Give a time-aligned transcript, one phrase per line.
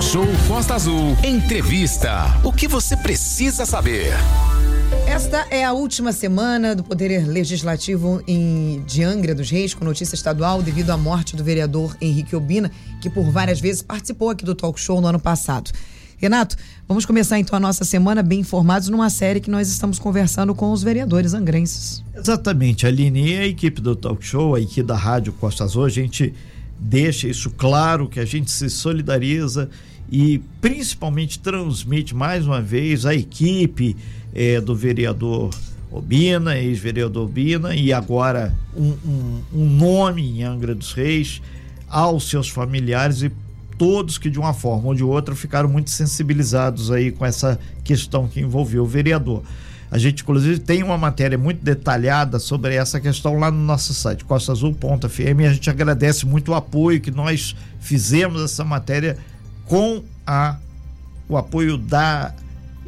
[0.00, 1.14] Talk Show Costa Azul.
[1.22, 2.40] Entrevista.
[2.42, 4.12] O que você precisa saber?
[5.06, 10.14] Esta é a última semana do Poder Legislativo em, de Angra dos Reis, com notícia
[10.14, 14.54] estadual, devido à morte do vereador Henrique Obina, que por várias vezes participou aqui do
[14.54, 15.70] talk show no ano passado.
[16.16, 16.56] Renato,
[16.88, 20.72] vamos começar então a nossa semana bem informados numa série que nós estamos conversando com
[20.72, 22.02] os vereadores angrenses.
[22.14, 25.90] Exatamente, Aline e a equipe do Talk Show, a equipe da Rádio Costa Azul, a
[25.90, 26.32] gente
[26.78, 29.68] deixa isso claro que a gente se solidariza
[30.10, 33.96] e principalmente transmite mais uma vez a equipe
[34.34, 35.50] eh, do vereador
[35.90, 41.40] Obina, ex-vereador Obina, e agora um, um, um nome em Angra dos Reis
[41.88, 43.32] aos seus familiares e
[43.76, 48.28] todos que de uma forma ou de outra ficaram muito sensibilizados aí com essa questão
[48.28, 49.42] que envolveu o vereador.
[49.90, 54.24] A gente, inclusive, tem uma matéria muito detalhada sobre essa questão lá no nosso site,
[54.24, 59.18] costaazul.fm, e a gente agradece muito o apoio que nós fizemos essa matéria
[59.70, 60.56] com a,
[61.28, 62.34] o apoio da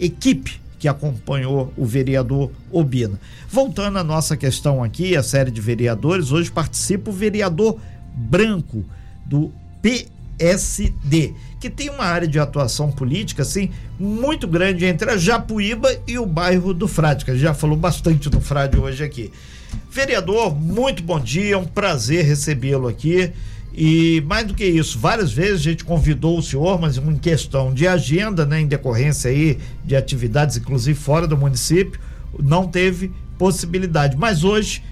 [0.00, 3.20] equipe que acompanhou o vereador Obina.
[3.48, 7.78] Voltando à nossa questão aqui, a série de vereadores, hoje participa o vereador
[8.12, 8.84] Branco,
[9.24, 15.88] do PSD que tem uma área de atuação política assim muito grande entre a Japuíba
[16.08, 19.30] e o bairro do Frade, que a gente já falou bastante do Frade hoje aqui.
[19.88, 23.30] Vereador, muito bom dia, é um prazer recebê-lo aqui.
[23.74, 27.72] E mais do que isso, várias vezes a gente convidou o senhor, mas em questão
[27.72, 31.98] de agenda, né, em decorrência aí de atividades, inclusive fora do município,
[32.38, 34.16] não teve possibilidade.
[34.16, 34.82] Mas hoje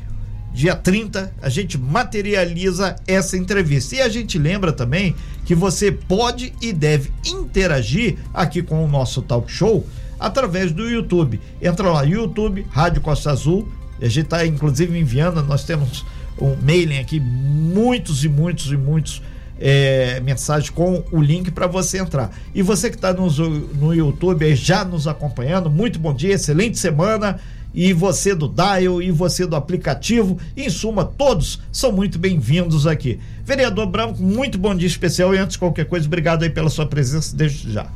[0.52, 3.96] dia 30, a gente materializa essa entrevista.
[3.96, 5.14] E a gente lembra também
[5.44, 9.86] que você pode e deve interagir aqui com o nosso talk show
[10.18, 11.40] através do YouTube.
[11.62, 13.68] Entra lá, YouTube, Rádio Costa Azul.
[14.00, 16.04] A gente está inclusive enviando, nós temos
[16.40, 19.22] um mailing aqui, muitos e muitos e muitos
[19.60, 22.30] é, mensagens com o link para você entrar.
[22.54, 27.38] E você que está no, YouTube já nos acompanhando, muito bom dia, excelente semana
[27.72, 30.38] e você do Dial e você do aplicativo.
[30.56, 33.20] Em suma, todos são muito bem-vindos aqui.
[33.44, 36.86] Vereador Branco, muito bom dia especial e antes de qualquer coisa, obrigado aí pela sua
[36.86, 37.86] presença desde já.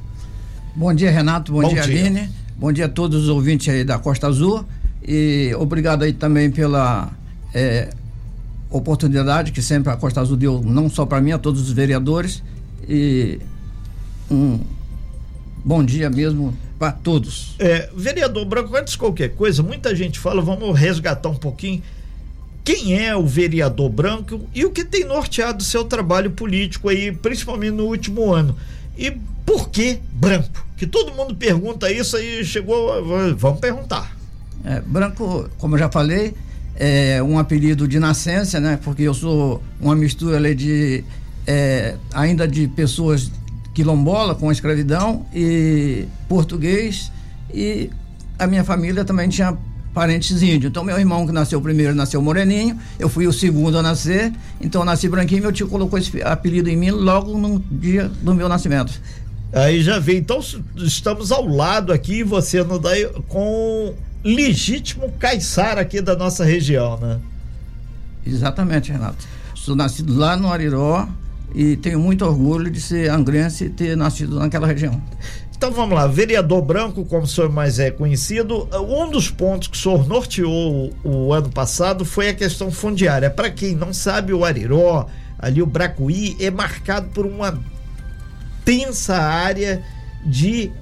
[0.77, 1.53] Bom dia, Renato.
[1.53, 2.29] Bom, bom dia, dia, Aline.
[2.57, 4.65] Bom dia a todos os ouvintes aí da Costa Azul
[5.07, 7.11] e obrigado aí também pela
[7.53, 7.91] é,
[8.71, 12.43] oportunidade que sempre a Costa Azul deu, não só para mim, a todos os vereadores
[12.89, 13.39] e
[14.31, 14.61] um
[15.65, 17.55] bom dia mesmo para todos.
[17.59, 21.83] É, vereador Branco, antes de qualquer coisa, muita gente fala, vamos resgatar um pouquinho.
[22.63, 27.13] Quem é o vereador Branco e o que tem norteado o seu trabalho político aí,
[27.13, 28.57] principalmente no último ano?
[28.97, 29.11] E
[29.45, 30.65] por que branco?
[30.77, 34.17] Que todo mundo pergunta isso aí, chegou, vamos perguntar.
[34.65, 36.35] É, branco, como eu já falei,
[36.77, 38.79] é um apelido de nascença, né?
[38.83, 41.05] Porque eu sou uma mistura ali de
[41.47, 43.31] é, ainda de pessoas
[43.73, 47.11] quilombola com escravidão e português
[47.53, 47.91] e
[48.39, 49.57] a minha família também tinha
[49.93, 50.71] parentes índios.
[50.71, 54.83] Então meu irmão que nasceu primeiro nasceu moreninho, eu fui o segundo a nascer, então
[54.83, 58.49] eu nasci branquinho, meu tio colocou esse apelido em mim logo no dia do meu
[58.49, 59.01] nascimento.
[59.53, 60.41] Aí já vem, então
[60.77, 62.91] estamos ao lado aqui, você não dá
[63.29, 67.21] com legítimo caiçara aqui da nossa região, né?
[68.27, 69.27] Exatamente, Renato.
[69.55, 71.07] Sou nascido lá no Ariró,
[71.55, 75.01] e tenho muito orgulho de ser angrense e ter nascido naquela região.
[75.57, 79.77] Então vamos lá, vereador Branco, como o senhor mais é conhecido, um dos pontos que
[79.77, 83.31] o senhor norteou o, o ano passado foi a questão fundiária.
[83.31, 85.07] Para quem não sabe, o Ariró,
[85.39, 87.59] ali o Bracuí, é marcado por uma
[88.65, 89.81] tensa área
[90.27, 90.73] de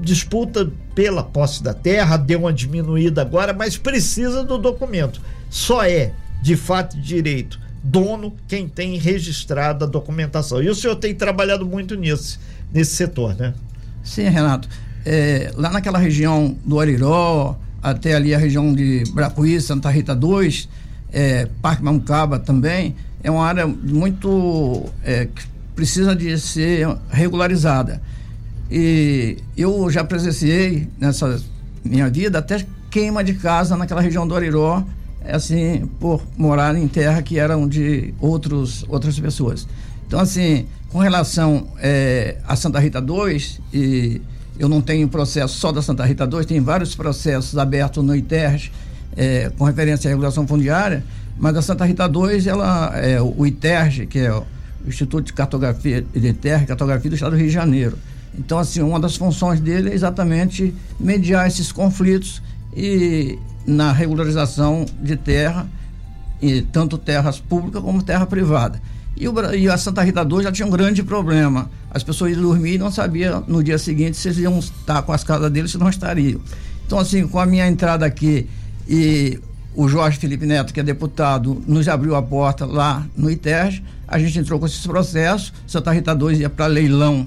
[0.00, 5.20] disputa pela posse da terra, deu uma diminuída agora, mas precisa do documento.
[5.48, 6.10] Só é,
[6.42, 10.60] de fato de direito, dono quem tem registrado a documentação.
[10.60, 12.40] E o senhor tem trabalhado muito nisso,
[12.74, 13.54] nesse setor, né?
[14.02, 14.68] Sim, Renato.
[15.06, 20.68] É, lá naquela região do Ariró, até ali a região de Bracuí, Santa Rita 2,
[21.12, 28.02] é, Parque Mamucaba também, é uma área muito é, que precisa de ser regularizada.
[28.70, 31.40] E eu já presenciei nessa
[31.84, 34.84] minha vida até queima de casa naquela região do Ariró,
[35.24, 39.66] é assim, por morar em terra que eram de outros, outras pessoas.
[40.06, 44.20] Então, assim, com relação é, a Santa Rita 2, e
[44.58, 48.72] eu não tenho processo só da Santa Rita 2, tem vários processos abertos no ITERJ
[49.16, 51.04] é, com referência à regulação fundiária,
[51.38, 54.44] mas a Santa Rita 2, ela, é, o ITERJ, que é o
[54.86, 57.98] Instituto de Cartografia de Terra e Cartografia do Estado do Rio de Janeiro.
[58.36, 62.42] Então, assim, uma das funções dele é exatamente mediar esses conflitos
[62.76, 65.66] e na regularização de terra,
[66.40, 68.80] e tanto terras públicas como terra privada.
[69.16, 71.70] E, o, e a Santa Rita 2 já tinha um grande problema.
[71.90, 75.12] As pessoas iam dormir e não sabiam no dia seguinte se eles iam estar com
[75.12, 76.40] as casas deles, se não estariam.
[76.86, 78.48] Então, assim, com a minha entrada aqui
[78.88, 79.40] e
[79.74, 84.18] o Jorge Felipe Neto, que é deputado, nos abriu a porta lá no ITERJ, a
[84.18, 87.26] gente entrou com esse processo, Santa Rita 2 ia para leilão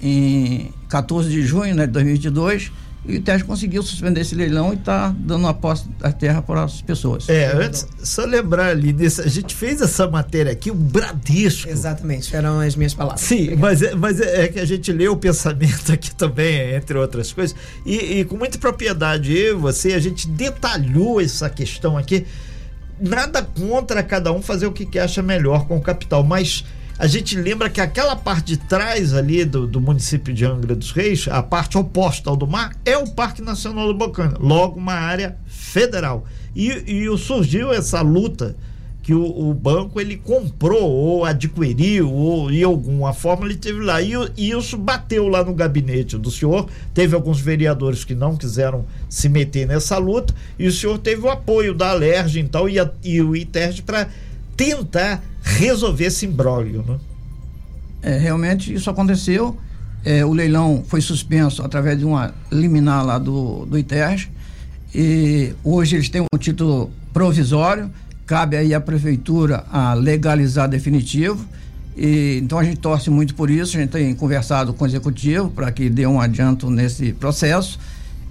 [0.00, 2.70] em 14 de junho né, de 2022
[3.08, 6.64] e o Teste conseguiu suspender esse leilão e está dando a posse da terra para
[6.64, 7.28] as pessoas.
[7.28, 11.68] É, antes, só lembrar ali, nesse, a gente fez essa matéria aqui, o Bradesco.
[11.68, 13.20] Exatamente, eram as minhas palavras.
[13.20, 16.98] Sim, mas, é, mas é, é, que a gente lê o pensamento aqui também, entre
[16.98, 21.96] outras coisas, e, e com muita propriedade, eu e você, a gente detalhou essa questão
[21.96, 22.26] aqui.
[23.00, 26.64] Nada contra cada um fazer o que acha melhor com o capital, mas
[26.98, 30.92] a gente lembra que aquela parte de trás ali do, do município de Angra dos
[30.92, 34.94] Reis, a parte oposta ao do mar, é o Parque Nacional do Bocana, logo uma
[34.94, 36.24] área federal.
[36.54, 38.56] E, e surgiu essa luta
[39.06, 44.02] que o, o, banco ele comprou ou adquiriu ou de alguma forma ele teve lá.
[44.02, 46.68] E, e, isso bateu lá no gabinete do senhor.
[46.92, 50.34] Teve alguns vereadores que não quiseram se meter nessa luta.
[50.58, 54.08] E o senhor teve o apoio da Alerj então e, a, e o ITERJ para
[54.56, 56.98] tentar resolver esse imbróglio, né?
[58.02, 59.56] É, realmente isso aconteceu.
[60.04, 64.30] É, o leilão foi suspenso através de uma liminar lá do, do ITERJ.
[64.94, 67.90] E hoje eles têm um título provisório,
[68.24, 71.44] cabe aí à prefeitura a legalizar definitivo.
[71.96, 75.50] E, então a gente torce muito por isso, a gente tem conversado com o executivo
[75.50, 77.78] para que dê um adianto nesse processo.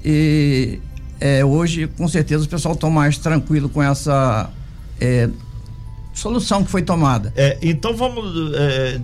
[0.03, 0.79] E
[1.19, 4.49] é, hoje, com certeza, o pessoal está mais tranquilo com essa
[4.99, 5.29] é,
[6.15, 7.31] solução que foi tomada.
[7.35, 8.99] É, então vamos é,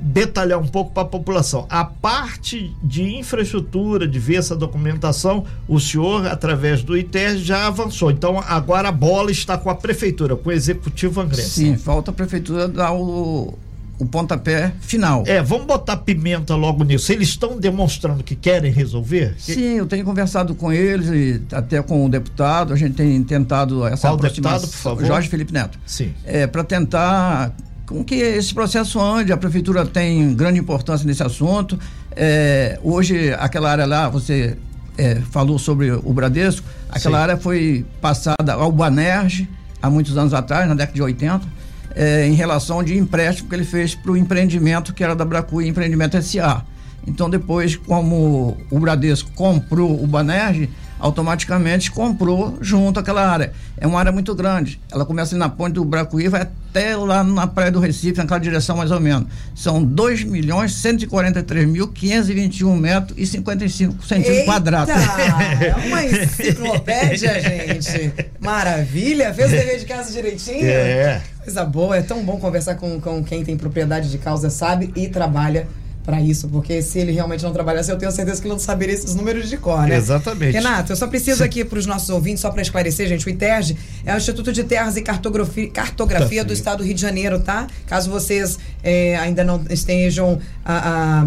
[0.00, 1.66] detalhar um pouco para a população.
[1.68, 8.10] A parte de infraestrutura, de ver essa documentação, o senhor, através do ITER, já avançou.
[8.10, 11.50] Então agora a bola está com a prefeitura, com o executivo angrense.
[11.50, 13.58] Sim, falta a prefeitura dar o,
[13.98, 15.24] o pontapé final.
[15.26, 17.10] É, vamos botar pimenta logo nisso.
[17.12, 19.34] Eles estão demonstrando que querem resolver?
[19.38, 22.72] Sim, eu tenho conversado com eles e até com o deputado.
[22.72, 25.04] A gente tem tentado essa Qual deputado, por favor?
[25.04, 25.78] Jorge Felipe Neto.
[25.86, 26.12] Sim.
[26.24, 27.54] É, para tentar
[27.86, 29.32] com que esse processo ande.
[29.32, 31.78] A prefeitura tem grande importância nesse assunto.
[32.10, 34.56] É, hoje, aquela área lá, você
[34.98, 37.22] é, falou sobre o Bradesco, aquela Sim.
[37.22, 39.46] área foi passada ao Banerj
[39.80, 41.55] há muitos anos atrás, na década de 80
[41.96, 45.66] é, em relação de empréstimo que ele fez para o empreendimento que era da Bracui
[45.66, 46.62] Empreendimento SA.
[47.06, 53.52] Então depois, como o Bradesco comprou o Banerj, automaticamente comprou junto àquela área.
[53.76, 54.80] É uma área muito grande.
[54.90, 58.40] Ela começa na ponte do Bracuí e vai até lá na Praia do Recife, naquela
[58.40, 59.28] direção mais ou menos.
[59.54, 64.94] São 2 milhões 143 mil 521 metros e 55 centímetros quadrados.
[64.94, 68.12] É uma enciclopédia, gente.
[68.40, 69.32] Maravilha.
[69.32, 70.66] Fez o dever de casa direitinho?
[70.66, 71.22] É.
[71.46, 71.96] Coisa boa.
[71.96, 75.68] É tão bom conversar com, com quem tem propriedade de causa, sabe e trabalha
[76.04, 78.94] para isso, porque se ele realmente não trabalhasse, eu tenho certeza que ele não saberia
[78.94, 79.96] esses números de cor, né?
[79.96, 80.52] Exatamente.
[80.52, 83.76] Renato, eu só preciso aqui para os nossos ouvintes, só para esclarecer, gente, o ITERG
[84.04, 87.68] é o Instituto de Terras e Cartografia, Cartografia do Estado do Rio de Janeiro, tá?
[87.86, 91.26] Caso vocês é, ainda não estejam a, a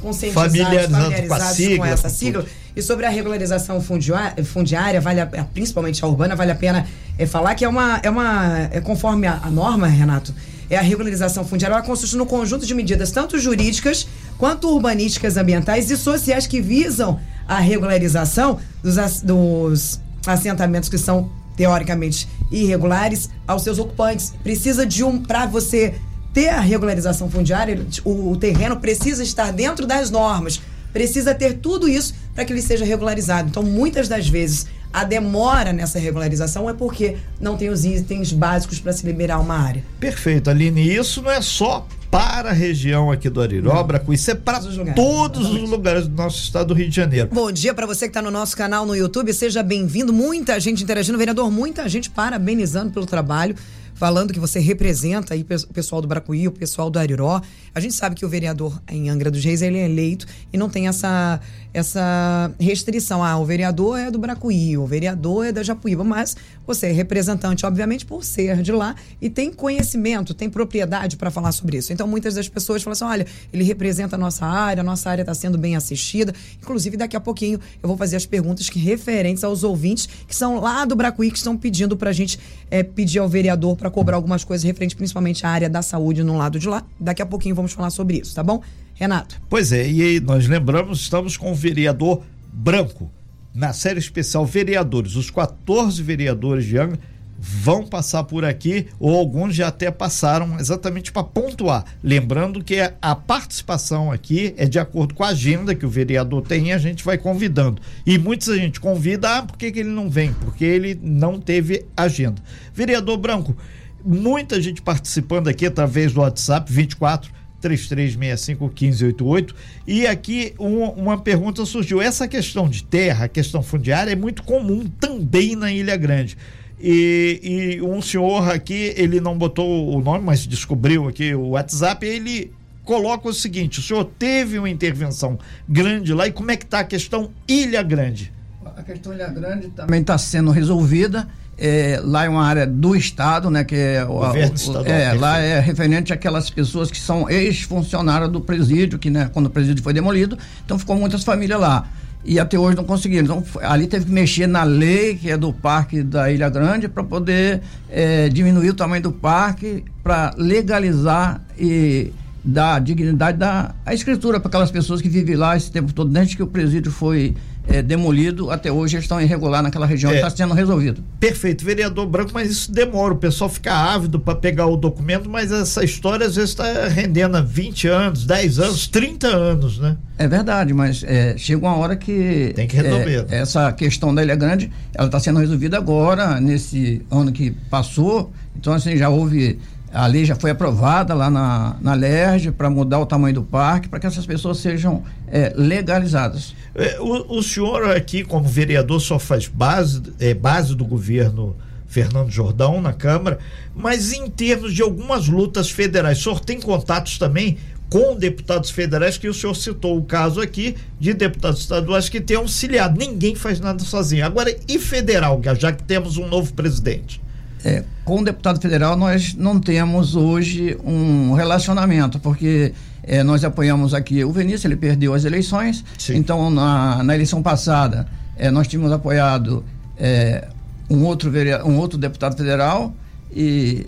[0.00, 2.46] conscientizados, familiarizados, com, sigla, com essa sigla.
[2.76, 6.86] E sobre a regularização fundiária, vale a, principalmente a urbana, vale a pena
[7.16, 10.34] é, falar que é uma, é uma é conforme a, a norma, Renato,
[10.68, 15.90] é a regularização fundiária, ela consiste no conjunto de medidas tanto jurídicas quanto urbanísticas, ambientais
[15.90, 23.78] e sociais que visam a regularização dos, dos assentamentos que são teoricamente irregulares aos seus
[23.78, 24.34] ocupantes.
[24.42, 25.94] Precisa de um para você
[26.32, 30.60] ter a regularização fundiária, o, o terreno precisa estar dentro das normas,
[30.94, 33.48] precisa ter tudo isso para que ele seja regularizado.
[33.50, 38.78] Então, muitas das vezes a demora nessa regularização é porque não tem os itens básicos
[38.78, 39.82] para se liberar uma área.
[39.98, 40.82] Perfeito, Aline.
[40.82, 44.60] E isso não é só para a região aqui do Ariróbra, com isso é para
[44.60, 47.28] todos, os lugares, todos os lugares do nosso estado do Rio de Janeiro.
[47.32, 50.12] Bom dia para você que está no nosso canal no YouTube, seja bem-vindo.
[50.12, 53.56] Muita gente interagindo, vereador, muita gente parabenizando pelo trabalho
[53.94, 57.40] falando que você representa aí o pessoal do Bracuí, o pessoal do Ariró.
[57.74, 60.68] A gente sabe que o vereador em Angra dos Reis ele é eleito e não
[60.68, 61.40] tem essa,
[61.72, 63.22] essa restrição.
[63.22, 66.36] Ah, o vereador é do Bracuí, o vereador é da Japuíba, mas
[66.66, 71.52] você é representante, obviamente, por ser de lá e tem conhecimento, tem propriedade para falar
[71.52, 71.92] sobre isso.
[71.92, 75.22] Então, muitas das pessoas falam assim: olha, ele representa a nossa área, a nossa área
[75.22, 76.34] está sendo bem assistida.
[76.60, 80.60] Inclusive, daqui a pouquinho eu vou fazer as perguntas que referentes aos ouvintes que são
[80.60, 82.38] lá do Bracuí, que estão pedindo para a gente
[82.70, 86.38] é, pedir ao vereador para cobrar algumas coisas referentes principalmente à área da saúde no
[86.38, 86.82] lado de lá.
[86.98, 88.62] Daqui a pouquinho vamos falar sobre isso, tá bom?
[88.94, 89.38] Renato.
[89.46, 93.10] Pois é, e nós lembramos, estamos com o vereador branco
[93.54, 95.16] na série especial Vereadores.
[95.16, 96.98] Os 14 vereadores de Angra
[97.46, 101.84] vão passar por aqui, ou alguns já até passaram exatamente para pontuar.
[102.02, 106.68] Lembrando que a participação aqui é de acordo com a agenda que o vereador tem
[106.68, 107.82] e a gente vai convidando.
[108.06, 110.32] E muita gente convida, ah, por que, que ele não vem?
[110.32, 112.40] Porque ele não teve agenda.
[112.72, 113.54] Vereador Branco,
[114.02, 119.54] muita gente participando aqui através do WhatsApp 24 3365 1588.
[119.86, 122.00] E aqui um, uma pergunta surgiu.
[122.00, 126.38] Essa questão de terra, a questão fundiária, é muito comum também na Ilha Grande.
[126.86, 132.04] E, e, um senhor aqui, ele não botou o nome, mas descobriu aqui o WhatsApp,
[132.04, 132.52] ele
[132.84, 136.80] coloca o seguinte: o senhor teve uma intervenção grande lá e como é que está
[136.80, 138.30] a questão Ilha Grande?
[138.76, 141.26] A questão Ilha Grande também está sendo resolvida.
[141.56, 143.64] É, lá é uma área do Estado, né?
[143.64, 148.98] Que é, o, estadual, é lá é referente àquelas pessoas que são ex-funcionários do presídio,
[148.98, 150.36] que né, quando o presídio foi demolido,
[150.66, 151.88] então ficou muitas famílias lá.
[152.24, 153.24] E até hoje não conseguiram.
[153.24, 157.04] Então, ali teve que mexer na lei, que é do Parque da Ilha Grande, para
[157.04, 162.12] poder é, diminuir o tamanho do parque, para legalizar e
[162.44, 166.36] dar dignidade da a escritura para aquelas pessoas que vivem lá esse tempo todo, desde
[166.36, 167.34] que o presídio foi
[167.68, 171.02] é, demolido, até hoje eles estão irregular naquela região é, está sendo resolvido.
[171.18, 175.50] Perfeito, vereador Branco, mas isso demora, o pessoal fica ávido para pegar o documento, mas
[175.50, 179.96] essa história às vezes está rendendo há 20 anos, 10 anos, 30 anos, né?
[180.16, 182.52] É verdade, mas é, chega uma hora que.
[182.54, 183.26] Tem que resolver.
[183.30, 188.32] É, essa questão da Ilha Grande, ela está sendo resolvida agora, nesse ano que passou.
[188.56, 189.58] Então, assim, já houve
[189.94, 193.88] a lei já foi aprovada lá na, na LERJ para mudar o tamanho do parque,
[193.88, 196.54] para que essas pessoas sejam é, legalizadas.
[196.74, 202.30] É, o, o, senhor aqui, como vereador, só faz base, é, base do governo Fernando
[202.30, 203.38] Jordão na Câmara,
[203.74, 207.56] mas em termos de algumas lutas federais, o senhor tem contatos também
[207.88, 212.36] com deputados federais, que o senhor citou o caso aqui de deputados estaduais que têm
[212.36, 212.98] auxiliado.
[212.98, 214.26] Ninguém faz nada sozinho.
[214.26, 217.20] Agora, e federal, já que temos um novo presidente?
[217.64, 223.94] É, com o deputado federal, nós não temos hoje um relacionamento, porque é, nós apoiamos
[223.94, 225.82] aqui o Vinícius, ele perdeu as eleições.
[225.98, 226.16] Sim.
[226.16, 228.06] Então, na, na eleição passada,
[228.36, 229.64] é, nós tínhamos apoiado
[229.96, 230.46] é,
[230.90, 231.32] um, outro
[231.64, 232.94] um outro deputado federal
[233.34, 233.86] e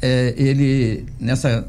[0.00, 1.66] é, ele, nessa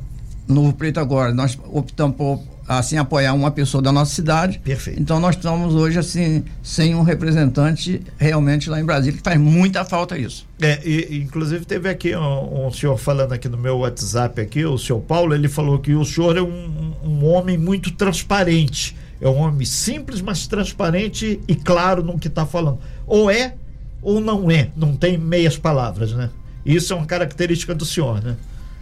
[0.48, 4.60] Novo Preto agora, nós optamos por assim apoiar uma pessoa da nossa cidade.
[4.60, 5.02] Perfeito.
[5.02, 9.86] Então nós estamos hoje assim sem um representante realmente lá em Brasília que faz muita
[9.86, 10.46] falta isso.
[10.62, 14.78] É, e, inclusive teve aqui um, um, senhor falando aqui no meu WhatsApp aqui, o
[14.78, 18.96] senhor Paulo, ele falou que o senhor é um, um homem muito transparente.
[19.20, 22.80] É um homem simples, mas transparente e claro no que está falando.
[23.08, 23.56] Ou é
[24.02, 24.70] ou não é.
[24.76, 26.30] Não tem meias palavras, né?
[26.66, 28.36] Isso é uma característica do senhor, né?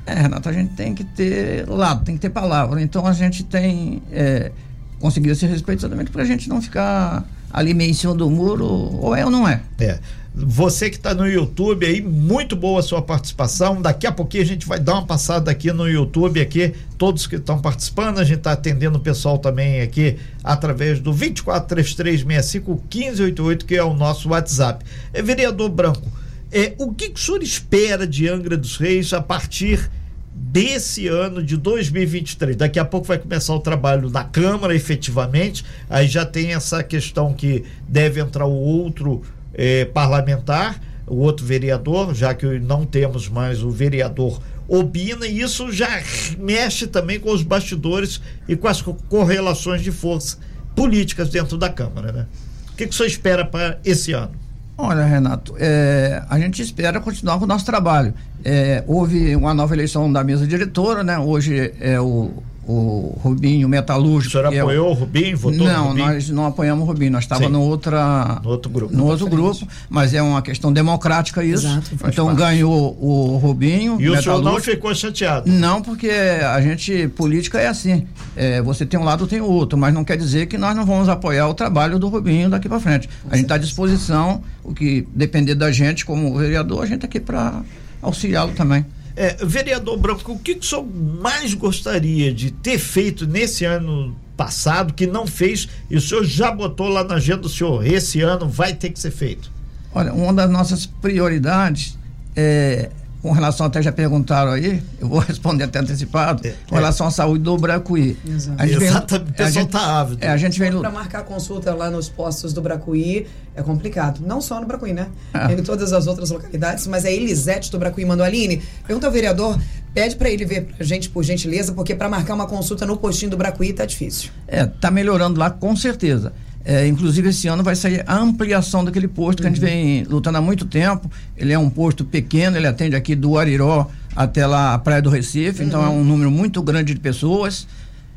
[0.05, 2.81] É, Renato, a gente tem que ter lado, tem que ter palavra.
[2.81, 4.51] Então a gente tem é,
[4.99, 8.65] conseguido esse respeito exatamente para a gente não ficar ali meio em cima do muro,
[8.65, 9.61] ou é ou não é.
[9.79, 9.99] É.
[10.37, 13.81] Você que está no YouTube aí, muito boa a sua participação.
[13.81, 17.37] Daqui a pouquinho a gente vai dar uma passada aqui no YouTube aqui, todos que
[17.37, 23.75] estão participando, a gente está atendendo o pessoal também aqui através do 243365 1588, que
[23.75, 24.83] é o nosso WhatsApp.
[25.13, 26.11] É vereador Branco.
[26.57, 29.91] É, o que, que o senhor espera de Angra dos Reis a partir
[30.33, 32.55] desse ano de 2023?
[32.55, 35.65] Daqui a pouco vai começar o trabalho da Câmara, efetivamente.
[35.89, 39.21] Aí já tem essa questão que deve entrar o outro
[39.53, 45.73] é, parlamentar, o outro vereador, já que não temos mais o vereador Obina, e isso
[45.73, 46.01] já
[46.39, 50.37] mexe também com os bastidores e com as correlações de força
[50.73, 52.27] políticas dentro da Câmara, né?
[52.71, 54.44] O que, que o senhor espera para esse ano?
[54.77, 58.13] Olha, Renato, é, a gente espera continuar com o nosso trabalho.
[58.43, 61.17] É, houve uma nova eleição da mesa diretora, né?
[61.17, 64.29] Hoje é o o Rubinho Metalúrgico.
[64.29, 65.37] O senhor apoiou é o Rubinho?
[65.37, 66.05] Votou não, Rubinho?
[66.07, 68.95] nós não apoiamos o Rubinho, nós estávamos no, outra, no outro grupo.
[68.95, 71.67] No outro grupo, mas é uma questão democrática isso.
[71.67, 72.37] Exato, então parte.
[72.39, 74.01] ganhou o Rubinho.
[74.01, 75.49] E o senhor não ficou chateado?
[75.49, 78.07] Não, porque a gente, política é assim.
[78.35, 80.85] É, você tem um lado, tem o outro, mas não quer dizer que nós não
[80.85, 83.07] vamos apoiar o trabalho do Rubinho daqui para frente.
[83.29, 87.07] A gente está à disposição, o que depender da gente como vereador, a gente está
[87.07, 87.61] aqui para
[88.01, 88.85] auxiliá-lo também.
[89.15, 94.15] É, vereador Branco, o que, que o senhor mais gostaria de ter feito nesse ano
[94.35, 97.85] passado que não fez e o senhor já botou lá na agenda do senhor?
[97.85, 99.51] Esse ano vai ter que ser feito.
[99.93, 101.97] Olha, uma das nossas prioridades
[102.35, 102.89] é
[103.25, 107.11] com relação até já perguntaram aí, eu vou responder até antecipado, é, com relação à
[107.11, 108.15] saúde do Bracuí.
[108.23, 108.61] Exato.
[108.61, 110.23] A gente Exatamente, vem, o pessoal está ávido.
[110.23, 114.21] É, a gente vem para marcar consulta lá nos postos do Bracuí é complicado.
[114.25, 115.07] Não só no Bracuí, né?
[115.33, 115.53] É.
[115.53, 118.61] Em todas as outras localidades, mas é Elisete do Bracuí Mandoaline.
[118.85, 119.59] Pergunta ao vereador,
[119.93, 123.31] pede para ele ver pra gente, por gentileza, porque para marcar uma consulta no postinho
[123.31, 124.29] do Bracuí tá difícil.
[124.47, 126.33] É, tá melhorando lá com certeza.
[126.67, 129.67] É, inclusive, esse ano vai sair a ampliação daquele posto que a gente Uhum.
[129.67, 131.09] vem lutando há muito tempo.
[131.37, 135.09] Ele é um posto pequeno, ele atende aqui do Ariró até lá a Praia do
[135.11, 135.85] Recife, então Uhum.
[135.85, 137.67] é um número muito grande de pessoas.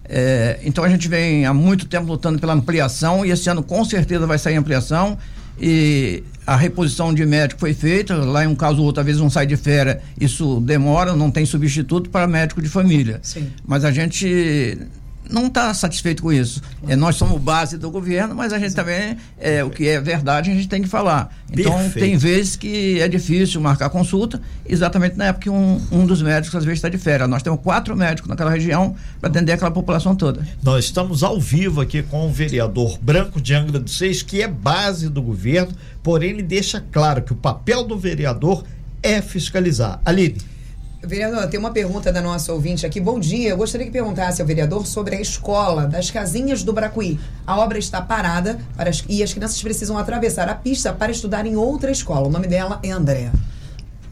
[0.08, 3.84] É, então a gente vem há muito tempo lutando pela ampliação e esse ano com
[3.84, 5.18] certeza vai sair ampliação
[5.60, 9.20] e a reposição de médico foi feita, lá em um caso ou outro, às vezes
[9.20, 13.20] um sai de férias, isso demora, não tem substituto para médico de família.
[13.22, 13.50] Sim.
[13.66, 14.78] Mas a gente
[15.28, 16.62] não está satisfeito com isso.
[16.87, 20.50] É, nós somos base do governo, mas a gente também, é, o que é verdade,
[20.50, 21.35] a gente tem que falar.
[21.52, 22.04] Então, Perfeito.
[22.04, 26.56] tem vezes que é difícil marcar consulta, exatamente na época que um, um dos médicos
[26.56, 27.28] às vezes está de férias.
[27.28, 30.47] Nós temos quatro médicos naquela região para atender aquela população toda.
[30.62, 34.49] Nós estamos ao vivo aqui com o vereador Branco de Angra dos Seis, que é
[34.49, 38.64] base do governo, porém ele deixa claro que o papel do vereador
[39.02, 40.00] é fiscalizar.
[40.04, 40.38] Aline.
[41.02, 43.00] Vereador, tem uma pergunta da nossa ouvinte aqui.
[43.00, 43.50] Bom dia.
[43.50, 47.21] Eu gostaria que perguntasse ao vereador sobre a escola das casinhas do Bracuí.
[47.47, 51.47] A obra está parada para as- e as crianças precisam atravessar a pista para estudar
[51.47, 52.26] em outra escola.
[52.26, 53.33] O nome dela é Andréa.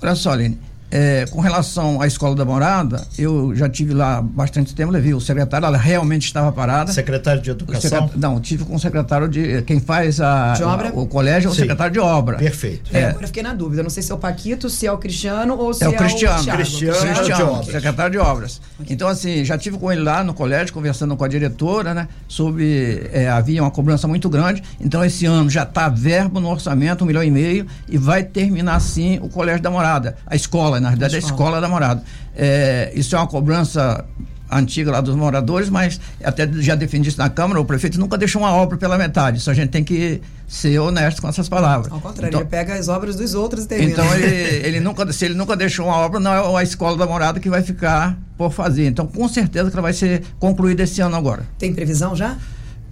[0.01, 0.59] Olha só, Aline,
[0.91, 5.21] é, com relação à escola da morada, eu já tive lá bastante tempo, levei o
[5.21, 6.93] secretário, ela realmente estava parada.
[6.93, 7.91] Secretário de O Educação.
[7.91, 9.63] secret- Não, tive com o secretário de.
[9.63, 10.93] Quem faz a, De obra?
[10.95, 11.61] o colégio é o Sim.
[11.63, 12.37] secretário de obra.
[12.37, 12.91] Perfeito.
[12.95, 13.05] É, É.
[13.09, 13.83] agora eu fiquei na dúvida.
[13.83, 15.93] Não sei se é o Paquito, se é o Cristiano ou se É é, o
[15.95, 16.43] Cristiano.
[16.45, 16.59] Thiago.
[16.59, 16.93] Cristiano.
[16.97, 17.15] Cristiano.
[17.15, 17.67] de Cristiano, obras.
[17.67, 18.61] secretário de obras.
[18.89, 22.09] Então, assim, já tive com ele lá no colégio, conversando com a diretora, né?
[22.29, 23.09] Sobre.
[23.13, 24.63] é, havia uma cobrança muito grande.
[24.81, 28.81] Então, esse ano já está verbo no orçamento, um milhão e meio, e vai terminar
[28.81, 30.17] sim o colégio da morada.
[30.27, 31.35] A escola, na verdade, a escola.
[31.35, 32.03] escola da morada.
[32.37, 34.05] É, isso é uma cobrança
[34.51, 38.43] antiga lá dos moradores, mas até já defendi isso na Câmara, o prefeito nunca deixou
[38.43, 39.39] uma obra pela metade.
[39.39, 41.93] Isso a gente tem que ser honesto com essas palavras.
[41.93, 43.91] Ao contrário, Então- ele pega as obras dos outros e termina.
[43.91, 44.27] então ele,
[44.67, 47.51] ele nunca, se ele nunca deixou uma obra, não é a escola da morada que
[47.51, 48.87] vai ficar por fazer.
[48.87, 51.43] Então, com certeza que ela vai ser concluída esse ano agora.
[51.59, 52.37] Tem previsão já?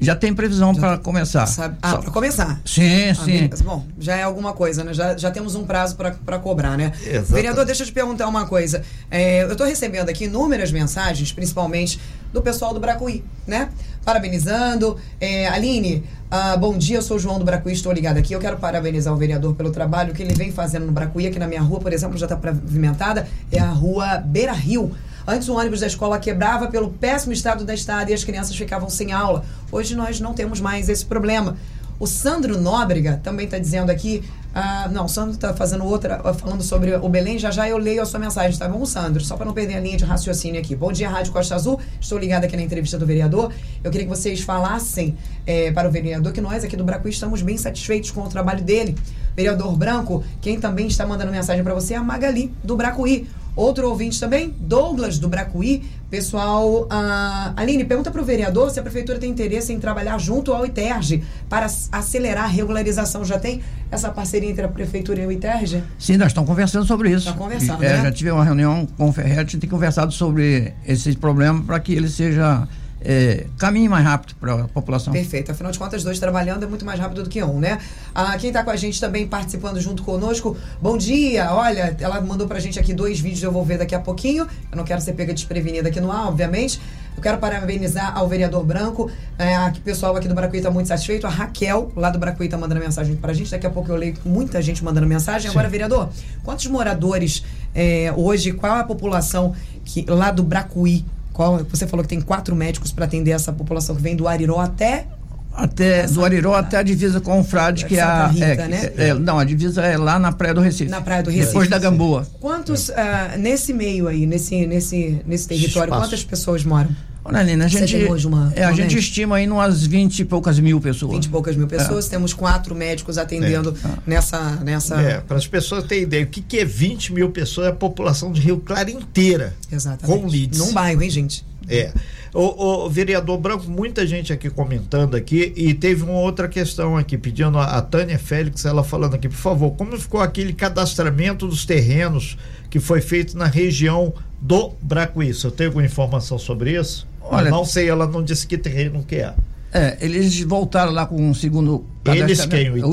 [0.04, 1.46] Já tem previsão para começar.
[1.46, 1.76] Sabe?
[1.82, 2.60] Ah, para começar.
[2.64, 3.50] Sim, sim.
[3.64, 4.92] Bom, já é alguma coisa, né?
[4.92, 6.92] Já, já temos um prazo para cobrar, né?
[7.00, 7.32] Exatamente.
[7.32, 8.82] Vereador, deixa eu te perguntar uma coisa.
[9.10, 12.00] É, eu estou recebendo aqui inúmeras mensagens, principalmente
[12.32, 13.70] do pessoal do Bracuí, né?
[14.04, 14.98] Parabenizando.
[15.20, 18.32] É, Aline, ah, bom dia, eu sou o João do Bracuí, estou ligado aqui.
[18.32, 21.28] Eu quero parabenizar o vereador pelo trabalho que ele vem fazendo no Bracuí.
[21.28, 23.28] Aqui na minha rua, por exemplo, já está pavimentada.
[23.52, 24.90] É a rua Beira Rio.
[25.26, 28.90] Antes o ônibus da escola quebrava pelo péssimo estado da estrada e as crianças ficavam
[28.90, 29.44] sem aula.
[29.72, 31.56] Hoje nós não temos mais esse problema.
[31.98, 34.22] O Sandro Nóbrega também está dizendo aqui.
[34.54, 37.38] ah, não, o Sandro está fazendo outra, ah, falando sobre o Belém.
[37.38, 39.24] Já já eu leio a sua mensagem, tá bom, Sandro?
[39.24, 40.74] Só para não perder a linha de raciocínio aqui.
[40.76, 41.80] Bom dia, Rádio Costa Azul.
[42.00, 43.52] Estou ligada aqui na entrevista do vereador.
[43.82, 47.40] Eu queria que vocês falassem eh, para o vereador que nós aqui do Bracuí estamos
[47.40, 48.96] bem satisfeitos com o trabalho dele.
[49.34, 53.26] Vereador Branco, quem também está mandando mensagem para você é a Magali, do Bracuí.
[53.56, 55.84] Outro ouvinte também, Douglas, do Bracuí.
[56.10, 60.52] Pessoal, ah, Aline, pergunta para o vereador se a prefeitura tem interesse em trabalhar junto
[60.52, 63.24] ao ITERJ para ac- acelerar a regularização.
[63.24, 65.82] Já tem essa parceria entre a prefeitura e o ITERJ?
[65.98, 67.26] Sim, nós estamos conversando sobre isso.
[67.26, 68.02] Tá conversando, é, né?
[68.02, 72.08] Já tive uma reunião com o Ferret, tem conversado sobre esse problema para que ele
[72.08, 72.66] seja.
[73.04, 75.12] É, caminhe mais rápido para a população.
[75.12, 75.52] Perfeito.
[75.52, 77.78] Afinal de contas, dois trabalhando é muito mais rápido do que um, né?
[78.14, 81.52] Ah, quem está com a gente também participando junto conosco, bom dia.
[81.52, 84.46] Olha, ela mandou pra gente aqui dois vídeos, eu vou ver daqui a pouquinho.
[84.70, 86.80] Eu não quero ser pega desprevenida aqui no ar, obviamente.
[87.16, 89.10] Eu quero parabenizar ao vereador Branco.
[89.38, 91.26] É, o pessoal aqui do Bracuí está muito satisfeito.
[91.26, 93.50] A Raquel, lá do Bracuí, está mandando mensagem pra gente.
[93.50, 95.50] Daqui a pouco eu leio muita gente mandando mensagem.
[95.50, 96.08] Agora, vereador,
[96.42, 101.04] quantos moradores é, hoje, qual a população que lá do Bracuí?
[101.34, 104.60] Qual, você falou que tem quatro médicos para atender essa população que vem do Ariró
[104.60, 105.04] até
[105.52, 108.28] Até, do Ariró até a divisa com o Frade, que é a.
[108.28, 108.92] Santa Rita, é, né?
[108.96, 110.88] é, é, não, a divisa é lá na Praia do Recife.
[110.88, 111.48] Na Praia do Recife.
[111.48, 112.24] Depois da Gamboa.
[112.40, 116.06] Quantos, ah, nesse meio aí, nesse, nesse, nesse território, Espaço.
[116.08, 116.90] quantas pessoas moram?
[117.24, 120.78] Olha, Nina, a gente, uma- é, a gente estima aí umas 20 e poucas mil
[120.78, 121.12] pessoas.
[121.12, 123.74] 20 e poucas mil pessoas, temos quatro médicos atendendo
[124.06, 124.56] nessa.
[124.56, 125.00] nessa...
[125.00, 127.68] É, para as pessoas terem ideia, o que, que é 20 mil pessoas?
[127.68, 129.54] É a população de Rio Claro inteira.
[129.72, 130.20] Exatamente.
[130.20, 130.58] Com leads.
[130.58, 131.44] Num bairro, hein, gente?
[131.66, 131.92] É.
[132.34, 137.16] O, o vereador Branco, muita gente aqui comentando aqui, e teve uma outra questão aqui,
[137.16, 141.64] pedindo a, a Tânia Félix, ela falando aqui, por favor, como ficou aquele cadastramento dos
[141.64, 142.36] terrenos
[142.68, 145.32] que foi feito na região do Bracuí?
[145.32, 147.06] Você tem alguma informação sobre isso?
[147.24, 149.34] Olha- não sei, ela não disse que terreno que é.
[149.72, 151.84] É, eles voltaram lá com um segundo
[152.20, 152.70] Eles quem?
[152.70, 152.92] O.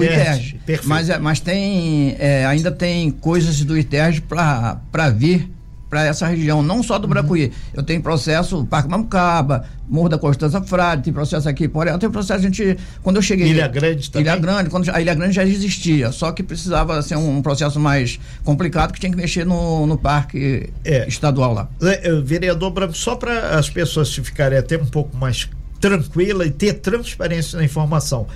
[0.65, 0.89] Perfeito.
[0.89, 5.47] Mas, é, mas tem, é, ainda tem coisas do ITERJ para vir
[5.91, 7.09] para essa região, não só do Uhum.
[7.09, 7.51] Bracuí.
[7.73, 12.39] Eu tenho processo Parque Mamucaba, Morro da Constança Frade, tem processo aqui, porém, tem processo
[12.39, 14.25] a gente quando eu cheguei Ilha Grande também?
[14.25, 18.17] Ilha Grande, quando a Ilha Grande já existia, só que precisava ser um processo mais
[18.45, 21.05] complicado que tinha que mexer no, no parque É.
[21.09, 21.69] estadual lá.
[21.81, 25.49] É, é, Vereador Branco, só para as pessoas ficarem até um pouco mais
[25.81, 28.27] tranquila e ter transparência na informação.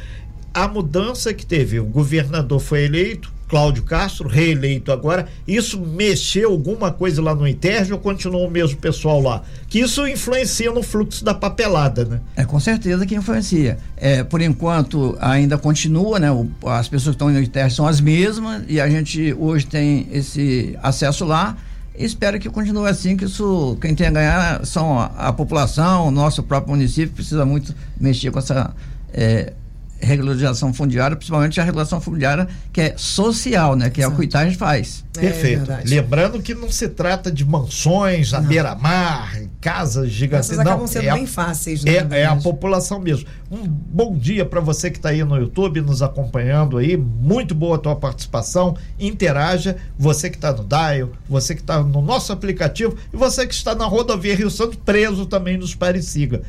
[0.54, 6.92] A mudança que teve, o governador foi eleito, Cláudio Castro, reeleito agora, isso mexeu alguma
[6.92, 9.44] coisa lá no Interge ou continuou o mesmo pessoal lá?
[9.70, 12.20] Que isso influencia no fluxo da papelada, né?
[12.36, 13.78] É, com certeza que influencia.
[13.96, 16.30] É, por enquanto, ainda continua, né?
[16.30, 20.06] O, as pessoas que estão no Interge são as mesmas e a gente hoje tem
[20.12, 21.56] esse acesso lá.
[21.98, 26.12] Espero que continue assim, que isso, quem tem a ganhar são a, a população, o
[26.12, 28.76] nosso próprio município precisa muito mexer com essa
[29.14, 29.54] é,
[30.00, 33.90] regularização fundiária, principalmente a regulação fundiária que é social, né?
[33.90, 34.14] Que Exato.
[34.14, 35.04] é o que o faz.
[35.18, 35.72] É, Perfeito.
[35.86, 40.50] Lembrando que não se trata de mansões à beira-mar, casas gigantes.
[40.50, 41.94] Essas acabam sendo é bem fáceis, né?
[42.12, 43.26] É, é, a população mesmo.
[43.50, 46.98] Um bom dia para você que está aí no YouTube nos acompanhando aí.
[46.98, 48.76] Muito boa a tua participação.
[49.00, 49.78] Interaja.
[49.98, 53.74] Você que está no Dial, você que está no nosso aplicativo e você que está
[53.74, 56.42] na rodovia Rio Santo preso também nos pare siga.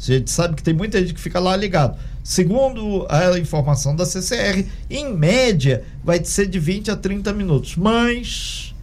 [0.00, 1.98] A gente sabe que tem muita gente que fica lá ligado.
[2.24, 7.76] Segundo a informação da CCR, em média vai ser de 20 a 30 minutos.
[7.76, 8.74] Mas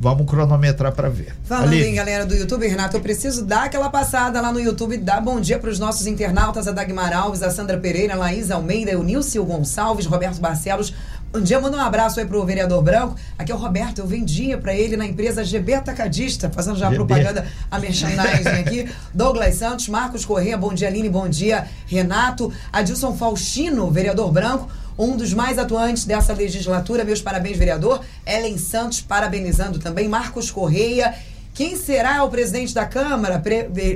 [0.00, 1.34] vamos cronometrar para ver.
[1.44, 1.84] Falando Ali.
[1.84, 5.40] em galera do YouTube, Renato, eu preciso dar aquela passada lá no YouTube, dar bom
[5.40, 9.02] dia para os nossos internautas, a Dagmar Alves, a Sandra Pereira, a Laís Almeida, o
[9.02, 10.92] Nilcio Gonçalves, Roberto Barcelos,
[11.34, 13.16] um dia manda um abraço aí pro vereador Branco.
[13.36, 17.04] Aqui é o Roberto, eu vendia para ele na empresa GB Atacadista, fazendo já GB.
[17.04, 18.88] propaganda a merchandising aqui.
[19.12, 22.52] Douglas Santos, Marcos Corrêa, bom dia Aline, bom dia Renato.
[22.72, 27.02] Adilson Faustino, vereador Branco um dos mais atuantes dessa legislatura.
[27.02, 28.00] Meus parabéns, vereador.
[28.24, 30.06] Ellen Santos, parabenizando também.
[30.06, 31.12] Marcos Correia
[31.54, 33.40] quem será o presidente da Câmara?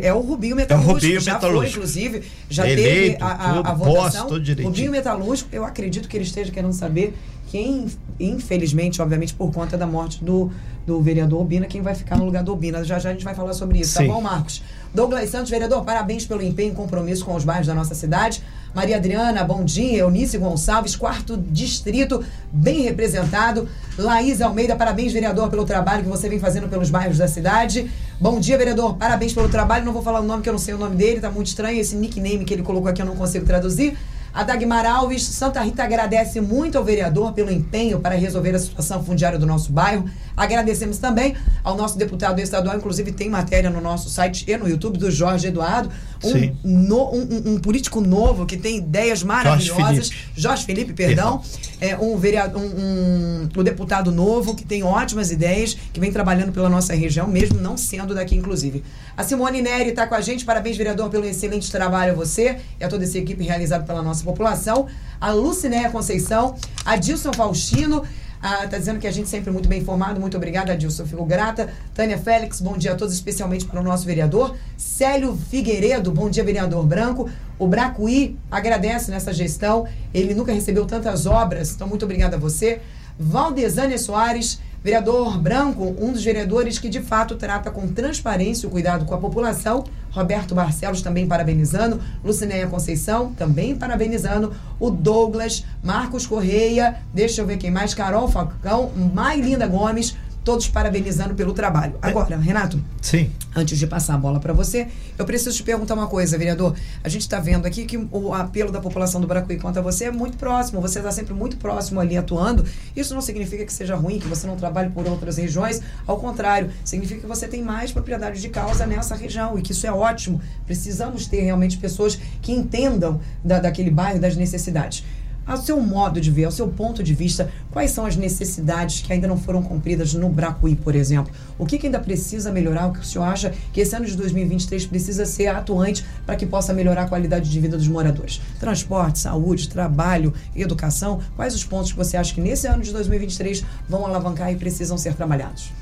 [0.00, 0.90] É o Rubinho Metalúrgico.
[0.90, 1.60] É o Rubinho já Metalúrgico.
[1.60, 4.28] foi, inclusive, já Eleito, teve a, a, tudo, a votação.
[4.28, 7.14] Posto, Rubinho Metalúrgico, eu acredito que ele esteja querendo saber
[7.48, 7.86] quem,
[8.20, 10.52] infelizmente, obviamente, por conta da morte do,
[10.86, 12.84] do vereador Obina, quem vai ficar no lugar do Obina.
[12.84, 14.06] Já já a gente vai falar sobre isso, tá Sim.
[14.06, 14.62] tá bom, Marcos?
[14.94, 18.40] Douglas Santos, vereador, parabéns pelo empenho e compromisso com os bairros da nossa cidade.
[18.74, 19.98] Maria Adriana, bom dia.
[19.98, 23.68] Eunice Gonçalves, quarto distrito, bem representado.
[23.96, 27.90] Laís Almeida, parabéns, vereador, pelo trabalho que você vem fazendo pelos bairros da cidade.
[28.20, 29.84] Bom dia, vereador, parabéns pelo trabalho.
[29.84, 31.80] Não vou falar o nome, que eu não sei o nome dele, tá muito estranho.
[31.80, 33.96] Esse nickname que ele colocou aqui eu não consigo traduzir.
[34.38, 39.02] A Dagmar Alves, Santa Rita agradece muito ao vereador pelo empenho para resolver a situação
[39.02, 40.08] fundiária do nosso bairro.
[40.36, 44.96] Agradecemos também ao nosso deputado estadual, inclusive tem matéria no nosso site e no YouTube
[44.96, 45.90] do Jorge Eduardo,
[46.22, 49.66] um, no, um, um, político novo que tem ideias maravilhosas.
[49.66, 51.42] Jorge Felipe, Jorge Felipe perdão.
[51.80, 56.68] É um vereador, um, um, deputado novo que tem ótimas ideias, que vem trabalhando pela
[56.68, 58.82] nossa região, mesmo não sendo daqui, inclusive.
[59.16, 60.44] A Simone Neri está com a gente.
[60.44, 64.24] Parabéns, vereador, pelo excelente trabalho a você e a toda essa equipe realizada pela nossa
[64.28, 64.86] população.
[65.20, 68.04] A Lucinéia Conceição, a Dilson Faustino.
[68.40, 70.20] Ah, tá dizendo que a gente sempre muito bem informado.
[70.20, 71.04] Muito obrigada, Adilson.
[71.06, 71.68] Fico grata.
[71.92, 74.54] Tânia Félix, bom dia a todos, especialmente para o nosso vereador.
[74.76, 77.28] Célio Figueiredo, bom dia, vereador Branco.
[77.58, 79.88] O Bracuí agradece nessa gestão.
[80.14, 82.80] Ele nunca recebeu tantas obras, então muito obrigada a você.
[83.18, 89.04] Valdesânia Soares, Vereador Branco, um dos vereadores que de fato trata com transparência o cuidado
[89.04, 89.84] com a população.
[90.10, 92.00] Roberto Barcelos também parabenizando.
[92.24, 94.54] Lucinéia Conceição também parabenizando.
[94.80, 100.16] O Douglas, Marcos Correia, deixa eu ver quem mais, Carol Falcão, Mailinda Gomes,
[100.48, 101.96] todos parabenizando pelo trabalho.
[102.00, 102.82] Agora, Renato.
[103.02, 103.30] Sim.
[103.54, 106.74] Antes de passar a bola para você, eu preciso te perguntar uma coisa, vereador.
[107.04, 110.10] A gente está vendo aqui que o apelo da população do Bracuí contra você é
[110.10, 110.80] muito próximo.
[110.80, 112.64] Você está sempre muito próximo ali atuando.
[112.96, 115.82] Isso não significa que seja ruim, que você não trabalhe por outras regiões.
[116.06, 119.86] Ao contrário, significa que você tem mais propriedade de causa nessa região e que isso
[119.86, 120.40] é ótimo.
[120.64, 125.04] Precisamos ter realmente pessoas que entendam da, daquele bairro, das necessidades
[125.48, 129.10] ao seu modo de ver, ao seu ponto de vista, quais são as necessidades que
[129.10, 131.32] ainda não foram cumpridas no Bracuí, por exemplo?
[131.58, 132.88] O que, que ainda precisa melhorar?
[132.88, 136.44] O que o senhor acha que esse ano de 2023 precisa ser atuante para que
[136.44, 138.42] possa melhorar a qualidade de vida dos moradores?
[138.60, 141.20] Transporte, saúde, trabalho, educação.
[141.34, 144.98] Quais os pontos que você acha que nesse ano de 2023 vão alavancar e precisam
[144.98, 145.72] ser trabalhados?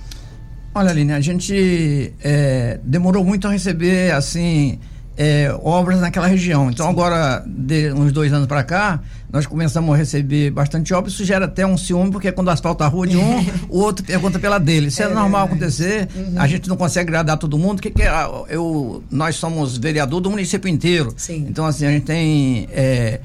[0.72, 4.78] Olha, Aline, a gente é, demorou muito a receber, assim,
[5.16, 6.70] é, obras naquela região.
[6.70, 9.00] Então, agora, de uns dois anos para cá,
[9.32, 11.14] nós começamos a receber bastante obras.
[11.14, 14.38] Isso gera até um ciúme, porque quando asfalta a rua de um, o outro pergunta
[14.38, 14.88] pela dele.
[14.88, 16.08] Isso é, é normal acontecer.
[16.14, 16.34] Uhum.
[16.36, 17.80] A gente não consegue agradar todo mundo.
[17.80, 18.10] Que, que é,
[18.48, 21.14] eu, nós somos vereador do município inteiro.
[21.16, 21.46] Sim.
[21.48, 22.68] Então, assim, a gente tem.
[22.70, 23.20] É,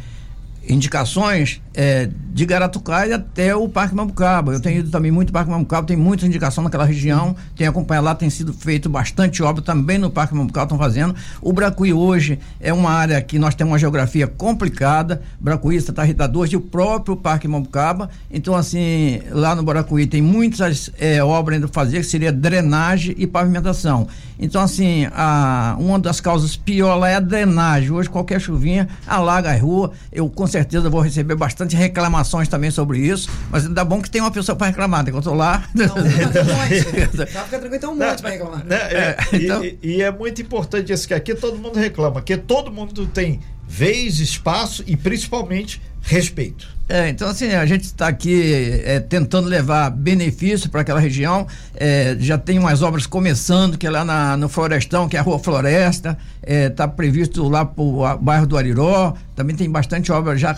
[0.72, 4.54] indicações é, de Garatucaia até o Parque Mambucaba.
[4.54, 8.16] Eu tenho ido também muito Parque Mambucaba, tem muita indicação naquela região, tenho acompanhado lá,
[8.16, 11.16] tem sido feito bastante obra também no Parque Mambucaba, estão fazendo.
[11.42, 16.52] O Bracuí hoje é uma área que nós temos uma geografia complicada, Bracuí, Rita 2
[16.52, 18.10] e o próprio Parque Mambucaba.
[18.30, 23.28] Então, assim, lá no Bracuí tem muitas é, obras ainda fazer, que seria drenagem e
[23.28, 24.08] pavimentação.
[24.42, 27.92] Então, assim, a, uma das causas pior lá é a drenagem.
[27.92, 29.92] Hoje, qualquer chuvinha alaga a rua.
[30.12, 34.20] Eu, com certeza, vou receber bastante reclamações também sobre isso, mas ainda bom que tem
[34.20, 35.64] uma pessoa para reclamar, enquanto eu tô lá.
[35.76, 37.18] Não, tem um monte.
[37.32, 38.66] Só fica tranquilo, tem um monte para reclamar.
[38.66, 42.22] Né, é, É, então- e, e é muito importante isso que aqui todo mundo reclama,
[42.22, 46.68] que todo mundo tem vez, espaço e principalmente respeito.
[46.92, 51.48] É, então assim, a gente está aqui é, tentando levar benefício para aquela região.
[51.74, 55.24] É, já tem umas obras começando, que é lá na, no Florestão, que é a
[55.24, 56.18] Rua Floresta.
[56.44, 59.14] Está previsto lá para o bairro do Ariró.
[59.34, 60.54] Também tem bastante obra já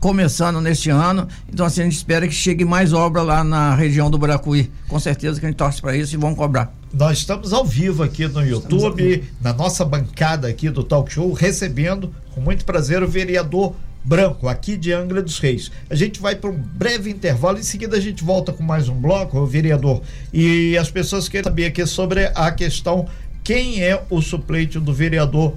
[0.00, 1.28] começando neste ano.
[1.48, 4.72] Então assim, a gente espera que chegue mais obra lá na região do Bracuí.
[4.88, 6.72] Com certeza que a gente torce para isso e vão cobrar.
[6.92, 12.12] Nós estamos ao vivo aqui no YouTube, na nossa bancada aqui do Talk Show, recebendo
[12.34, 13.76] com muito prazer o vereador
[14.08, 15.70] Branco, aqui de Angra dos Reis.
[15.90, 18.94] A gente vai para um breve intervalo, em seguida a gente volta com mais um
[18.94, 20.00] bloco, o vereador.
[20.32, 23.06] E as pessoas querem saber aqui sobre a questão
[23.44, 25.54] quem é o suplente do vereador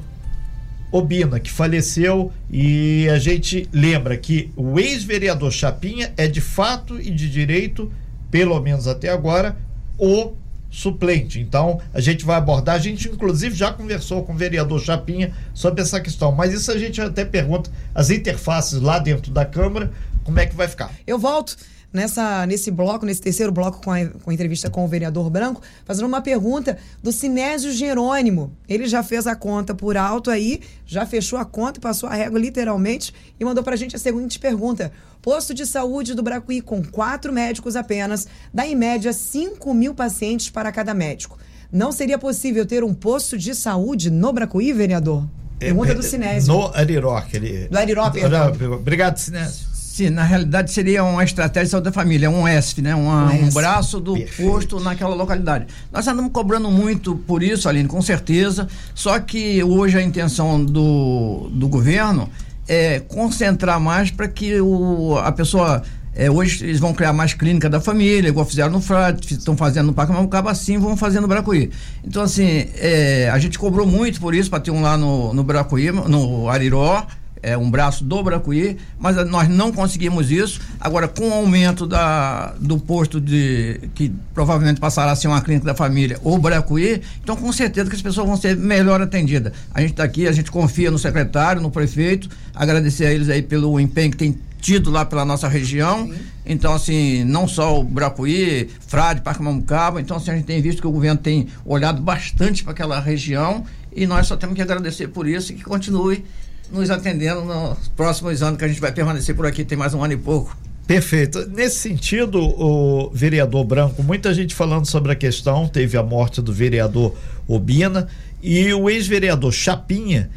[0.91, 7.09] Obina, que faleceu, e a gente lembra que o ex-vereador Chapinha é de fato e
[7.09, 7.89] de direito,
[8.29, 9.55] pelo menos até agora,
[9.97, 10.33] o
[10.71, 11.39] suplente.
[11.39, 15.81] Então, a gente vai abordar, a gente inclusive já conversou com o vereador Chapinha sobre
[15.81, 19.91] essa questão, mas isso a gente até pergunta as interfaces lá dentro da Câmara,
[20.23, 20.89] como é que vai ficar.
[21.05, 21.57] Eu volto
[21.91, 25.61] nessa, nesse bloco, nesse terceiro bloco com a, com a entrevista com o vereador Branco,
[25.85, 28.51] fazendo uma pergunta do Sinésio Jerônimo.
[28.67, 32.39] Ele já fez a conta por alto aí, já fechou a conta, passou a régua
[32.39, 34.91] literalmente e mandou pra gente a seguinte pergunta.
[35.21, 40.49] Posto de saúde do Bracuí com quatro médicos apenas, dá em média 5 mil pacientes
[40.49, 41.37] para cada médico.
[41.71, 45.23] Não seria possível ter um posto de saúde no Bracuí, vereador?
[45.59, 46.51] Pergunta do Sinésio.
[46.51, 47.67] No Ariró, aquele...
[47.67, 48.51] Do Ariró, perdão.
[48.73, 49.69] Obrigado, Sinésio.
[49.71, 52.95] Sim, na realidade seria uma estratégia de saúde da família, um ESF, né?
[52.95, 54.49] Uma- Um um, braço do Perfeito.
[54.51, 55.67] posto naquela localidade.
[55.91, 58.67] Nós andamos cobrando muito por isso, Aline, com certeza.
[58.95, 62.27] Só que hoje a intenção do, do governo
[62.71, 65.83] é concentrar mais para que o, a pessoa.
[66.15, 69.87] é, hoje eles vão criar mais clínica da família, igual fizeram no Frade, estão fazendo
[69.87, 71.69] no Parque Mamucaba, assim vão fazer no Bracuí.
[72.01, 75.43] Então, assim, é, a gente cobrou muito por isso, para ter um lá no, no
[75.43, 77.05] Bracuí, no Ariró,
[77.43, 80.61] é, um braço do Bracuí, mas nós não conseguimos isso.
[80.79, 85.65] Agora, com o aumento da, do posto de que provavelmente passará a ser uma clínica
[85.65, 89.53] da família ou Bracuí, então com certeza que as pessoas vão ser melhor atendidas.
[89.73, 93.41] A gente está aqui, a gente confia no secretário, no prefeito, agradecer a eles aí
[93.41, 96.09] pelo empenho que tem tido lá pela nossa região.
[96.45, 100.81] Então, assim, não só o Bracuí, Frade, Parque Mamucaba, então assim, a gente tem visto
[100.81, 105.07] que o governo tem olhado bastante para aquela região e nós só temos que agradecer
[105.07, 106.23] por isso e que continue
[106.71, 110.03] nos atendendo nos próximos anos que a gente vai permanecer por aqui, tem mais um
[110.03, 110.57] ano e pouco.
[110.87, 111.47] Perfeito.
[111.47, 116.51] Nesse sentido, o vereador Branco, muita gente falando sobre a questão, teve a morte do
[116.51, 117.15] vereador
[117.47, 118.07] Obina
[118.41, 120.29] e o ex-vereador Chapinha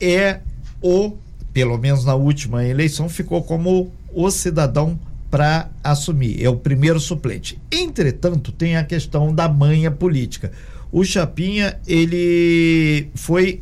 [0.00, 0.40] é
[0.80, 1.12] o,
[1.52, 4.98] pelo menos na última eleição, ficou como o cidadão
[5.30, 7.58] para assumir, é o primeiro suplente.
[7.70, 10.52] Entretanto, tem a questão da manha política.
[10.90, 13.60] O Chapinha, ele foi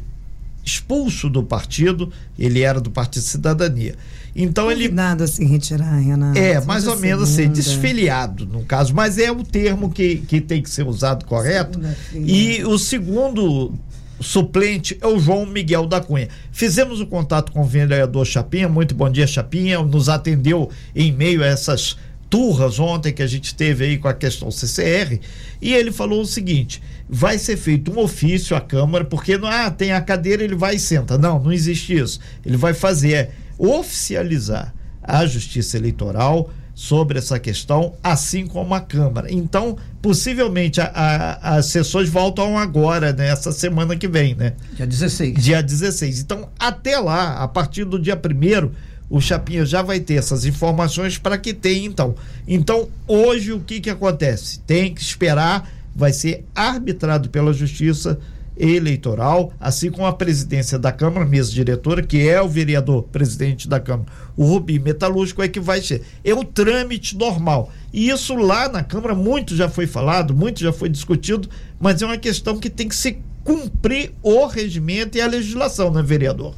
[0.70, 3.94] expulso do partido, ele era do Partido Cidadania.
[4.34, 6.38] Então ele Convidado a se retirar, Renato.
[6.38, 10.62] é, mais ou menos assim, desfiliado, no caso, mas é o termo que, que tem
[10.62, 11.80] que ser usado correto.
[12.14, 13.72] E o segundo
[14.20, 16.28] suplente é o João Miguel da Cunha.
[16.52, 21.42] Fizemos o contato com o vereador Chapinha, muito bom dia, Chapinha, nos atendeu em meio
[21.42, 21.96] a essas
[22.28, 25.18] turras ontem que a gente teve aí com a questão CCR,
[25.60, 26.80] e ele falou o seguinte:
[27.12, 30.76] vai ser feito um ofício à Câmara, porque não ah, tem a cadeira, ele vai
[30.76, 31.18] e senta.
[31.18, 32.20] Não, não existe isso.
[32.46, 39.30] Ele vai fazer é oficializar a Justiça Eleitoral sobre essa questão, assim como a Câmara.
[39.30, 44.54] Então, possivelmente a- a- as sessões voltam agora, nessa semana que vem, né?
[44.76, 45.34] Dia 16.
[45.42, 46.20] Dia 16.
[46.20, 48.70] Então, até lá, a partir do dia 1
[49.10, 52.14] o Chapinha já vai ter essas informações para que tenha, então.
[52.46, 54.60] Então, hoje, o que que acontece?
[54.60, 58.18] Tem que esperar, vai ser arbitrado pela Justiça
[58.56, 63.80] Eleitoral, assim como a presidência da Câmara, mesa diretora, que é o vereador presidente da
[63.80, 66.02] Câmara, o Rubi Metalúrgico, é que vai ser.
[66.22, 67.72] É o trâmite normal.
[67.90, 71.48] E isso lá na Câmara, muito já foi falado, muito já foi discutido,
[71.80, 76.02] mas é uma questão que tem que se cumprir o regimento e a legislação, né,
[76.02, 76.54] vereador?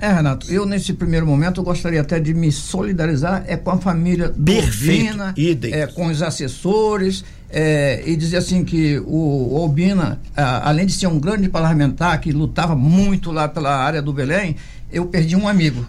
[0.00, 3.78] É, Renato, eu nesse primeiro momento eu gostaria até de me solidarizar é com a
[3.78, 5.10] família Perfeito.
[5.10, 5.72] Albina, Idem.
[5.72, 11.06] é, com os assessores, é, e dizer assim que o, Albina, a- além de ser
[11.06, 14.56] um grande parlamentar que lutava muito lá pela área do Belém,
[14.90, 15.84] eu perdi um amigo.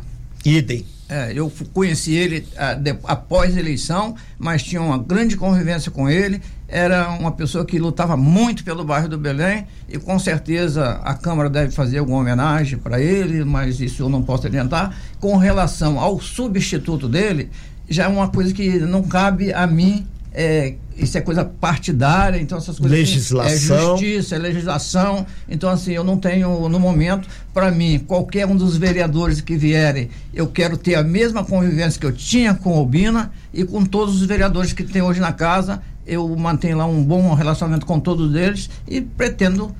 [0.45, 0.85] Idem.
[1.07, 6.09] É, eu conheci ele ah, de- após a eleição, mas tinha uma grande convivência com
[6.09, 6.41] ele.
[6.67, 11.49] Era uma pessoa que lutava muito pelo bairro do Belém e com certeza a Câmara
[11.49, 14.95] deve fazer alguma homenagem para ele, mas isso eu não posso adiantar.
[15.19, 17.49] Com relação ao substituto dele,
[17.87, 20.07] já é uma coisa que não cabe a mim.
[20.33, 22.99] É, isso é coisa partidária, então essas coisas.
[22.99, 23.77] assim, Legislação.
[23.77, 25.25] É justiça, é legislação.
[25.47, 30.09] Então, assim, eu não tenho, no momento, para mim, qualquer um dos vereadores que vierem,
[30.33, 34.21] eu quero ter a mesma convivência que eu tinha com o Albina e com todos
[34.21, 35.81] os vereadores que tem hoje na casa.
[36.05, 39.73] Eu mantenho lá um bom relacionamento com todos eles e pretendo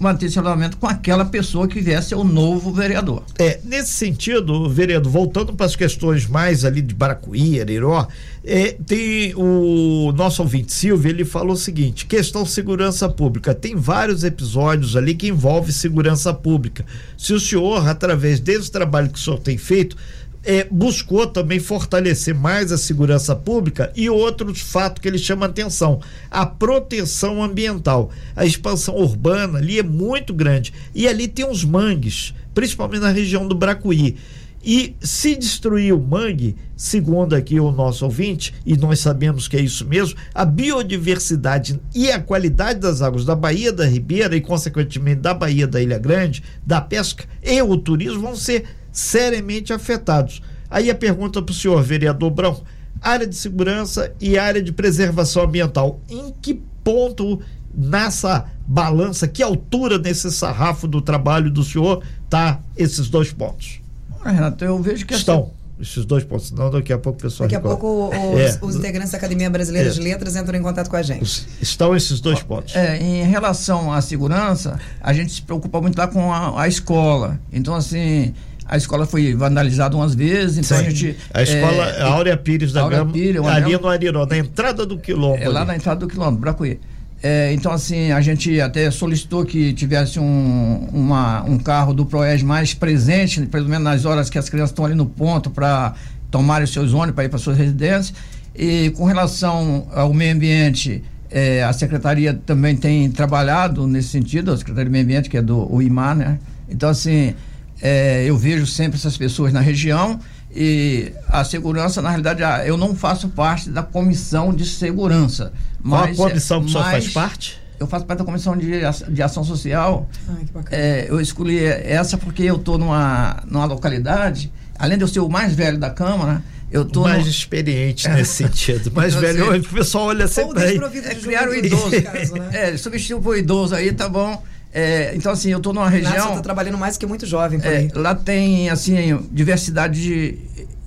[0.00, 3.22] manter esse relacionamento com aquela pessoa que vier ser o novo vereador.
[3.38, 8.08] É, nesse sentido, vereador, voltando para as questões mais ali de Baracuí, Ariró,
[8.42, 13.54] é, tem o nosso ouvinte Silvio, ele falou o seguinte: questão segurança pública.
[13.54, 16.84] Tem vários episódios ali que envolve segurança pública.
[17.18, 19.96] Se o senhor, através desse trabalho que o senhor tem feito,
[20.44, 26.00] é, buscou também fortalecer mais a segurança pública e outros fatos que ele chama atenção.
[26.30, 28.10] A proteção ambiental.
[28.34, 30.72] A expansão urbana ali é muito grande.
[30.94, 34.16] E ali tem uns mangues, principalmente na região do Bracuí.
[34.62, 39.60] E se destruir o mangue, segundo aqui o nosso ouvinte, e nós sabemos que é
[39.60, 45.22] isso mesmo, a biodiversidade e a qualidade das águas da Baía da Ribeira e, consequentemente,
[45.22, 50.42] da Baía da Ilha Grande, da pesca e o turismo vão ser seriamente afetados.
[50.70, 52.60] Aí a pergunta para o senhor, vereador Brão:
[53.00, 57.40] área de segurança e área de preservação ambiental, em que ponto
[57.74, 63.80] nessa balança, que altura nesse sarrafo do trabalho do senhor tá esses dois pontos?
[64.24, 65.50] Renato, eu vejo que essa- Estão
[65.80, 67.80] esses dois pontos, senão daqui a pouco o pessoal Daqui a recorda.
[67.80, 68.58] pouco os, É.
[68.60, 69.92] os integrantes da Academia Brasileira É.
[69.92, 71.46] de Letras entram em contato com a gente.
[71.60, 72.76] Estão esses dois pontos.
[72.76, 77.40] É, em relação à segurança, a gente se preocupa muito lá com a, a escola.
[77.50, 78.34] Então, assim,
[78.70, 80.86] a escola foi vandalizada umas vezes, então Sim.
[80.86, 81.16] a gente.
[81.34, 84.96] A escola é, Áurea Pires da Áurea Gama, Pires, ali no Ariró, na entrada do
[84.96, 85.42] quilombo.
[85.42, 85.68] É lá ali.
[85.68, 86.78] na entrada do quilômetro, Bracuí.
[87.22, 92.42] É, então, assim, a gente até solicitou que tivesse um, uma- um carro do Proed
[92.44, 95.92] mais presente, pelo menos nas horas que as crianças estão ali no ponto para
[96.30, 98.14] tomarem os seus ônibus para ir para suas residências.
[98.56, 104.56] E com relação ao meio ambiente, é, a secretaria também tem trabalhado nesse sentido, a
[104.56, 106.38] Secretaria do Meio Ambiente, que é do IMAR, né?
[106.70, 107.34] Então, assim,
[107.82, 110.18] é, eu vejo sempre essas pessoas na região
[110.54, 115.52] e a segurança, na realidade, a- eu não faço parte da comissão de segurança.
[115.86, 117.58] Qual a Mas, comissão que o senhor faz mas parte?
[117.78, 118.68] Eu faço parte da comissão de,
[119.08, 120.08] de ação social.
[120.28, 120.76] Ai, que bacana.
[120.82, 125.28] É, eu escolhi essa porque eu estou numa, numa localidade, além de eu ser o
[125.30, 127.04] mais velho da Câmara, eu estou.
[127.04, 128.92] mais experiente nesse sentido.
[128.94, 130.70] Mais Então, velho, assim, o pessoal olha Ou sempre aí.
[130.72, 132.02] desprovido É criar o idoso.
[132.02, 132.48] caso, né?
[132.52, 134.42] É, substituir o idoso aí, tá bom.
[134.72, 136.34] É, então, assim, eu estou numa região.
[136.34, 140.38] tá trabalhando mais que muito jovem por É, lá tem assim diversidade de,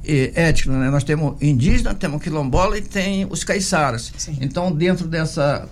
[0.05, 0.89] eh, étnica, né?
[0.89, 4.11] Nós temos indígena, temos quilombola e tem os caiçaras.
[4.17, 4.37] Sim.
[4.41, 5.67] Então, dentro dessa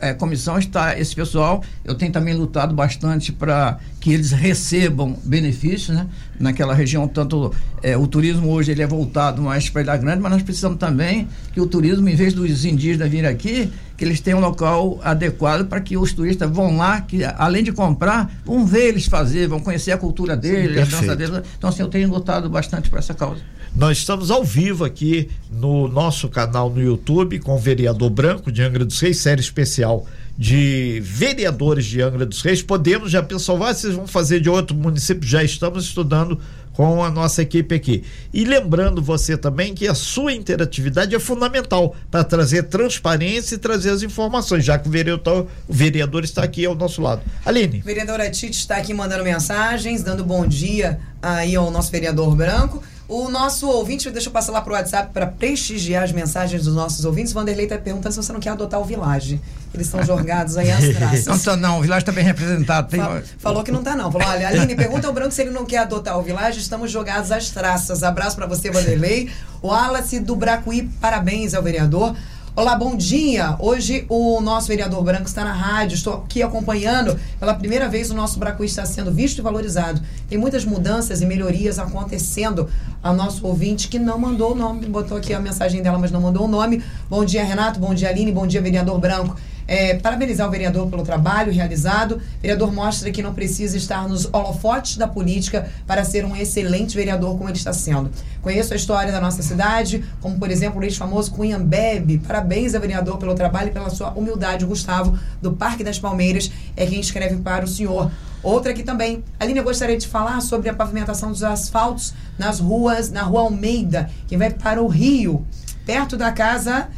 [0.00, 1.62] eh, comissão está esse pessoal.
[1.84, 6.06] Eu tenho também lutado bastante para que eles recebam benefícios, né?
[6.38, 10.32] Naquela região, tanto eh, o turismo hoje ele é voltado mais para Ilha Grande, mas
[10.32, 14.38] nós precisamos também que o turismo, em vez dos indígenas virem aqui, que eles tenham
[14.38, 18.90] um local adequado para que os turistas vão lá, que além de comprar, vão ver
[18.90, 21.42] eles fazer, vão conhecer a cultura deles, a dança deles.
[21.58, 23.40] Então, assim, eu tenho lutado bastante para essa causa.
[23.74, 28.62] Nós estamos ao vivo aqui no nosso canal no YouTube com o vereador Branco de
[28.62, 30.06] Angra dos Reis, série especial
[30.38, 32.62] de vereadores de Angra dos Reis.
[32.62, 35.28] Podemos já pensar, ah, vocês vão fazer de outro município?
[35.28, 36.40] Já estamos estudando
[36.72, 38.04] com a nossa equipe aqui.
[38.32, 43.90] E lembrando você também que a sua interatividade é fundamental para trazer transparência e trazer
[43.90, 47.20] as informações, já que o vereador, o vereador está aqui ao nosso lado.
[47.44, 47.80] Aline.
[47.80, 52.80] Vereadora Tite está aqui mandando mensagens, dando bom dia aí ao nosso vereador branco.
[53.08, 57.06] O nosso ouvinte, deixa eu passar lá pro WhatsApp para prestigiar as mensagens dos nossos
[57.06, 57.32] ouvintes.
[57.32, 59.40] Vanderlei está perguntando se você não quer adotar o Village.
[59.72, 61.24] Eles estão jorgados aí às traças.
[61.24, 62.88] Não, tá, não, o Village está bem representado.
[62.90, 64.12] Tem, Fa- Falou que não tá, não.
[64.12, 66.60] Falou, olha, Aline, pergunta ao Branco se ele não quer adotar o Village.
[66.60, 68.02] Estamos jogados às traças.
[68.02, 69.30] Abraço pra você, Vanderlei.
[69.62, 72.14] O Wallace do Bracuí, parabéns ao vereador.
[72.58, 73.54] Olá, bom dia.
[73.60, 75.94] Hoje o nosso vereador Branco está na rádio.
[75.94, 77.16] Estou aqui acompanhando.
[77.38, 80.02] Pela primeira vez o nosso Bracuí está sendo visto e valorizado.
[80.28, 82.68] Tem muitas mudanças e melhorias acontecendo.
[83.00, 86.20] A nosso ouvinte que não mandou o nome, botou aqui a mensagem dela, mas não
[86.20, 86.82] mandou o nome.
[87.08, 87.78] Bom dia, Renato.
[87.78, 88.32] Bom dia, Aline.
[88.32, 89.36] Bom dia, vereador Branco.
[89.68, 92.16] É, parabenizar o vereador pelo trabalho realizado.
[92.16, 96.96] O vereador mostra que não precisa estar nos holofotes da política para ser um excelente
[96.96, 98.10] vereador como ele está sendo.
[98.40, 102.18] Conheço a história da nossa cidade, como por exemplo o ex-famoso Cunha Bebe.
[102.18, 104.64] Parabéns ao vereador pelo trabalho e pela sua humildade.
[104.64, 108.10] O Gustavo, do Parque das Palmeiras, é quem escreve para o senhor.
[108.42, 109.22] Outra aqui também.
[109.38, 114.08] Aline, eu gostaria de falar sobre a pavimentação dos asfaltos nas ruas, na rua Almeida,
[114.26, 115.44] que vai para o Rio,
[115.84, 116.88] perto da casa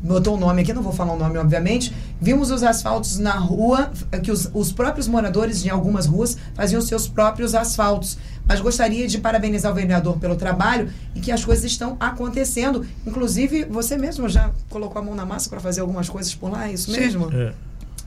[0.00, 1.92] botou o um nome aqui, não vou falar o nome, obviamente.
[2.20, 3.90] Vimos os asfaltos na rua,
[4.22, 8.18] que os, os próprios moradores de algumas ruas faziam seus próprios asfaltos.
[8.46, 12.86] Mas gostaria de parabenizar o vereador pelo trabalho e que as coisas estão acontecendo.
[13.06, 16.68] Inclusive, você mesmo já colocou a mão na massa para fazer algumas coisas por lá,
[16.68, 17.00] é isso Sim.
[17.00, 17.30] mesmo?
[17.32, 17.52] É.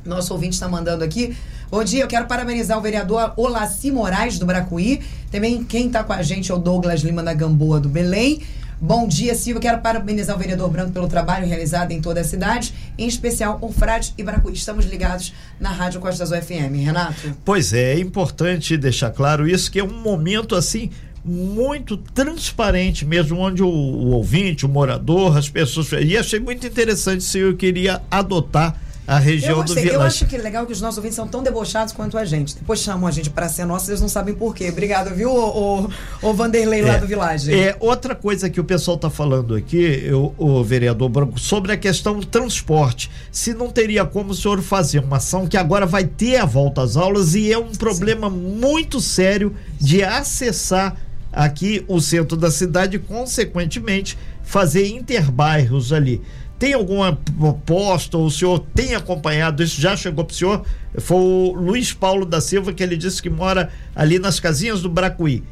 [0.04, 1.36] Nosso ouvinte está mandando aqui.
[1.70, 5.00] Bom dia, eu quero parabenizar o vereador Olaci Moraes, do Bracuí.
[5.32, 8.42] Também quem está com a gente é o Douglas Lima da Gamboa, do Belém.
[8.84, 9.62] Bom dia, Silvio.
[9.62, 13.72] Quero parabenizar o vereador Branco pelo trabalho realizado em toda a cidade, em especial o
[13.72, 14.56] Frade e Bracuí.
[14.56, 16.74] Estamos ligados na Rádio Costa Azul FM.
[16.84, 17.38] Renato?
[17.46, 20.90] Pois é, é importante deixar claro isso, que é um momento assim
[21.24, 25.92] muito transparente mesmo, onde o, o ouvinte, o morador, as pessoas.
[25.92, 28.76] E achei muito interessante se eu queria adotar
[29.16, 29.84] a região eu do gostei.
[29.84, 29.96] Village.
[30.00, 32.56] Eu acho que é legal que os nossos ouvintes são tão debochados quanto a gente.
[32.56, 34.70] Depois chamam a gente para ser nossa, eles não sabem por quê.
[34.70, 35.90] Obrigado, viu, o, o,
[36.30, 37.54] o Vanderlei lá É, do Village.
[37.54, 41.78] É, outra coisa que o pessoal está falando aqui, eu- o vereador Branco, sobre a
[41.78, 43.10] questão do transporte.
[43.32, 46.82] Se não teria como o senhor fazer uma ação que agora vai ter a volta
[46.82, 50.96] às aulas e é um problema muito sério de acessar
[51.34, 56.22] aqui o centro da cidade e, consequentemente, fazer interbairros ali.
[56.62, 59.82] Tem alguma proposta, o senhor tem acompanhado isso?
[59.82, 60.64] Já chegou para o senhor?
[61.00, 64.88] Foi o Luiz Paulo da Silva que ele disse que mora ali nas casinhas do
[64.88, 65.44] Bracuí.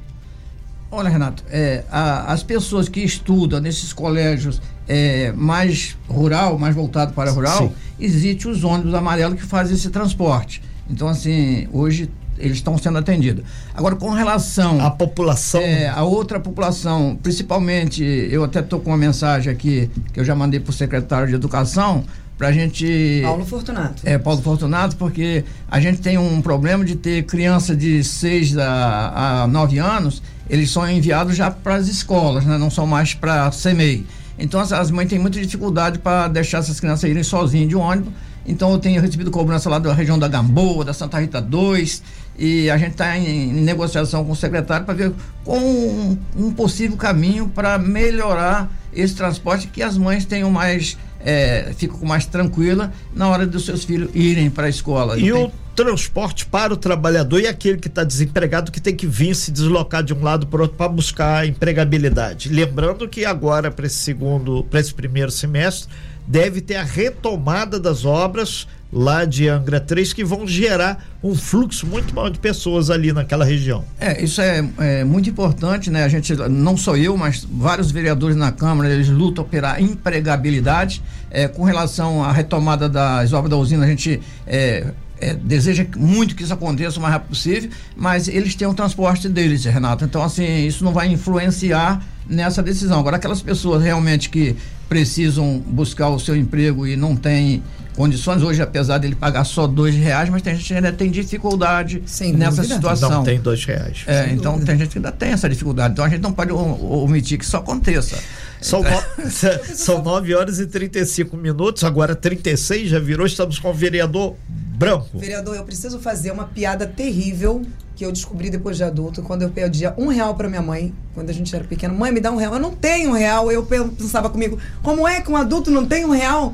[0.92, 7.12] Olha, Renato, é, a- as pessoas que estudam nesses colégios é, mais rural, mais voltado
[7.14, 7.74] para rural, Sim.
[8.00, 10.62] existe os ônibus amarelos que fazem esse transporte.
[10.88, 12.08] Então, assim, hoje
[12.40, 13.44] eles estão sendo atendidos.
[13.74, 15.62] Agora, com relação A população.
[15.62, 20.36] é, a outra população, principalmente, eu até estou com uma mensagem aqui que eu já
[20.36, 22.04] mandei para o secretário de Educação
[22.38, 23.20] para a gente.
[23.22, 24.02] Paulo Fortunato.
[24.06, 29.44] É, Paulo Fortunato, porque a gente tem um problema de ter criança de 6 a,
[29.44, 32.58] a 9 anos, eles são enviados já para as escolas, né?
[32.58, 34.06] não são mais para CMEI.
[34.40, 38.14] Então as, as mães têm muita dificuldade para deixar essas crianças irem sozinhas de ônibus.
[38.48, 42.02] Então eu tenho recebido cobrança lá da região da Gamboa, da Santa Rita 2,
[42.40, 45.12] e a gente está em, negociação com o secretário para ver
[45.44, 51.74] com um, um possível caminho para melhorar esse transporte, que as mães tenham mais é,
[51.76, 55.18] ficam mais tranquila na hora dos seus filhos irem para a escola.
[55.18, 59.08] E Tem- o transporte para o trabalhador e aquele que está desempregado que tem que
[59.08, 62.50] vir se deslocar de um lado para outro para buscar empregabilidade.
[62.50, 65.90] Lembrando que agora, para esse segundo, para esse primeiro semestre,
[66.28, 71.86] deve ter a retomada das obras lá de Angra 3 que vão gerar um fluxo
[71.86, 73.84] muito maior de pessoas ali naquela região.
[74.00, 76.04] É, isso é, é muito importante, né?
[76.04, 81.02] A gente, não sou eu, mas vários vereadores na Câmara, eles lutam pela empregabilidade.
[81.30, 84.88] É, com relação à retomada das obras da usina, a gente é,
[85.22, 89.28] é, deseja muito que isso aconteça o mais rápido possível, mas eles têm o transporte
[89.30, 90.06] deles, Renato.
[90.06, 93.00] Então, assim, isso não vai influenciar nessa decisão.
[93.00, 94.56] Agora, aquelas pessoas realmente que
[94.88, 97.62] precisam buscar o seu emprego e não têm
[98.00, 102.02] condições, hoje, apesar dele pagar só dois reais, mas tem gente que ainda tem dificuldade
[102.06, 102.76] Sem nessa dúvida.
[102.76, 103.10] situação.
[103.10, 104.06] Não tem dois reais.
[104.08, 104.72] É, então dúvida.
[104.72, 105.92] tem gente que ainda tem essa dificuldade.
[105.92, 108.18] Então a gente não pode omitir que isso aconteça.
[108.62, 109.30] São, no...
[109.76, 113.26] São 9 horas e 35 minutos, agora 36 já virou.
[113.26, 115.20] Estamos com o vereador Branco.
[115.20, 117.64] Vereador, eu preciso fazer uma piada terrível
[117.98, 121.30] que eu descobri depois de adulto, quando eu pedia um real pra minha mãe, quando
[121.30, 121.94] a gente era pequeno.
[121.94, 122.54] Mãe, me dá um real.
[122.54, 123.52] Eu não tenho um real.
[123.52, 126.54] Eu pensava comigo, como é que um adulto não tem um real?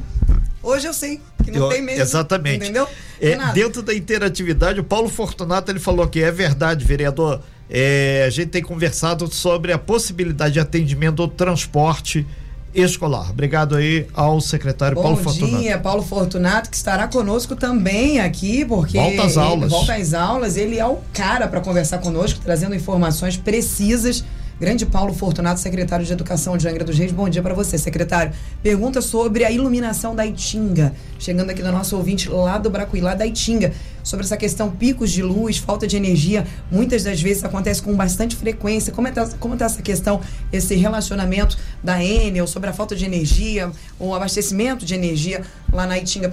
[0.65, 2.01] Hoje eu sei que não Eu- tem mesmo.
[2.01, 2.57] Exatamente.
[2.63, 2.87] Entendeu?
[3.21, 7.41] É, dentro da interatividade, o Paulo Fortunato ele falou que é verdade, vereador.
[7.69, 12.25] É, a gente tem conversado sobre a possibilidade de atendimento do transporte
[12.73, 13.29] escolar.
[13.31, 15.57] Obrigado aí ao secretário Bom Paulo Fortunato.
[15.63, 19.71] dia, Paulo Fortunato, que estará conosco também aqui, porque Volta às aulas.
[19.71, 24.25] volta às aulas, ele é o cara para conversar conosco, trazendo informações precisas.
[24.57, 27.11] Grande Paulo Fortunato, secretário de Educação de Angra dos Reis.
[27.11, 28.31] Bom dia para você, secretário.
[28.63, 30.93] Pergunta sobre a iluminação da Itinga.
[31.19, 33.73] Chegando aqui do nosso ouvinte lá do Bracuí, lá da Itinga.
[34.01, 36.47] Sobre essa questão picos de luz, falta de energia.
[36.71, 38.93] Muitas das vezes acontece com bastante frequência.
[38.93, 40.21] Como está como tá essa questão,
[40.53, 45.41] esse relacionamento da Enel sobre a falta de energia, o abastecimento de energia
[45.73, 46.31] lá na Itinga,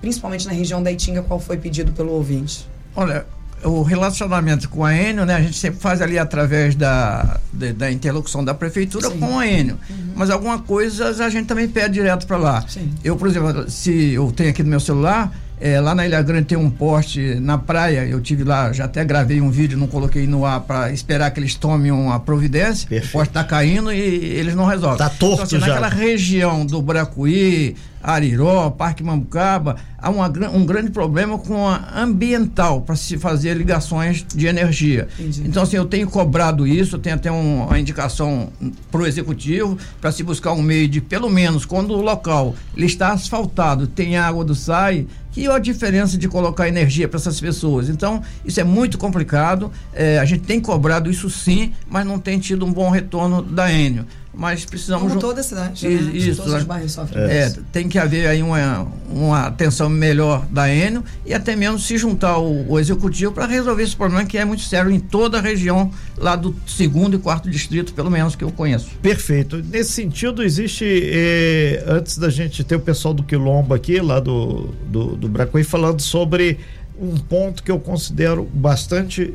[0.00, 2.68] principalmente na região da Itinga, qual foi pedido pelo ouvinte?
[2.94, 3.26] Olha,
[3.66, 5.34] o relacionamento com a Enio, né?
[5.34, 9.18] A gente sempre faz ali através da, de, da interlocução da prefeitura Sim.
[9.18, 9.78] com a Enio.
[9.90, 10.12] Uhum.
[10.14, 12.64] Mas alguma coisa a gente também pede direto para lá.
[12.68, 12.92] Sim.
[13.02, 16.46] Eu, por exemplo, se eu tenho aqui no meu celular, é, lá na Ilha Grande
[16.46, 20.26] tem um poste na praia, eu tive lá, já até gravei um vídeo, não coloquei
[20.26, 22.86] no ar para esperar que eles tomem uma providência.
[22.88, 23.10] Perfeito.
[23.10, 24.92] O poste está caindo e eles não resolvem.
[24.92, 25.66] Está torto então, assim, já.
[25.66, 32.82] Naquela região do Bracuí, Ariró, Parque Mambucaba, há uma, um grande problema com a ambiental
[32.82, 35.08] para se fazer ligações de energia.
[35.18, 35.42] Entendi.
[35.46, 38.50] Então, assim, eu tenho cobrado isso, eu tenho até um, uma indicação
[38.92, 42.86] para o executivo para se buscar um meio de, pelo menos, quando o local ele
[42.86, 45.06] está asfaltado, tem água do SAI,
[45.44, 47.88] é a diferença de colocar energia para essas pessoas.
[47.88, 49.70] Então, isso é muito complicado.
[49.92, 53.70] É, a gente tem cobrado isso sim, mas não tem tido um bom retorno da
[53.70, 54.06] Enio
[54.36, 55.94] mas precisamos como toda a cidade né?
[56.12, 57.24] isso todos os bairros sofrem.
[57.24, 61.96] É, tem que haver aí uma, uma atenção melhor da Enio e até mesmo se
[61.96, 65.40] juntar o, o executivo para resolver esse problema que é muito sério em toda a
[65.40, 68.90] região lá do segundo e quarto distrito pelo menos que eu conheço.
[69.00, 69.56] Perfeito.
[69.56, 74.74] Nesse sentido existe eh, antes da gente ter o pessoal do quilombo aqui lá do
[74.86, 76.58] do, do Bracuí falando sobre
[77.00, 79.34] um ponto que eu considero bastante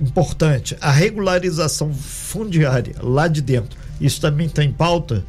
[0.00, 5.24] importante a regularização fundiária lá de dentro isso também está em pauta,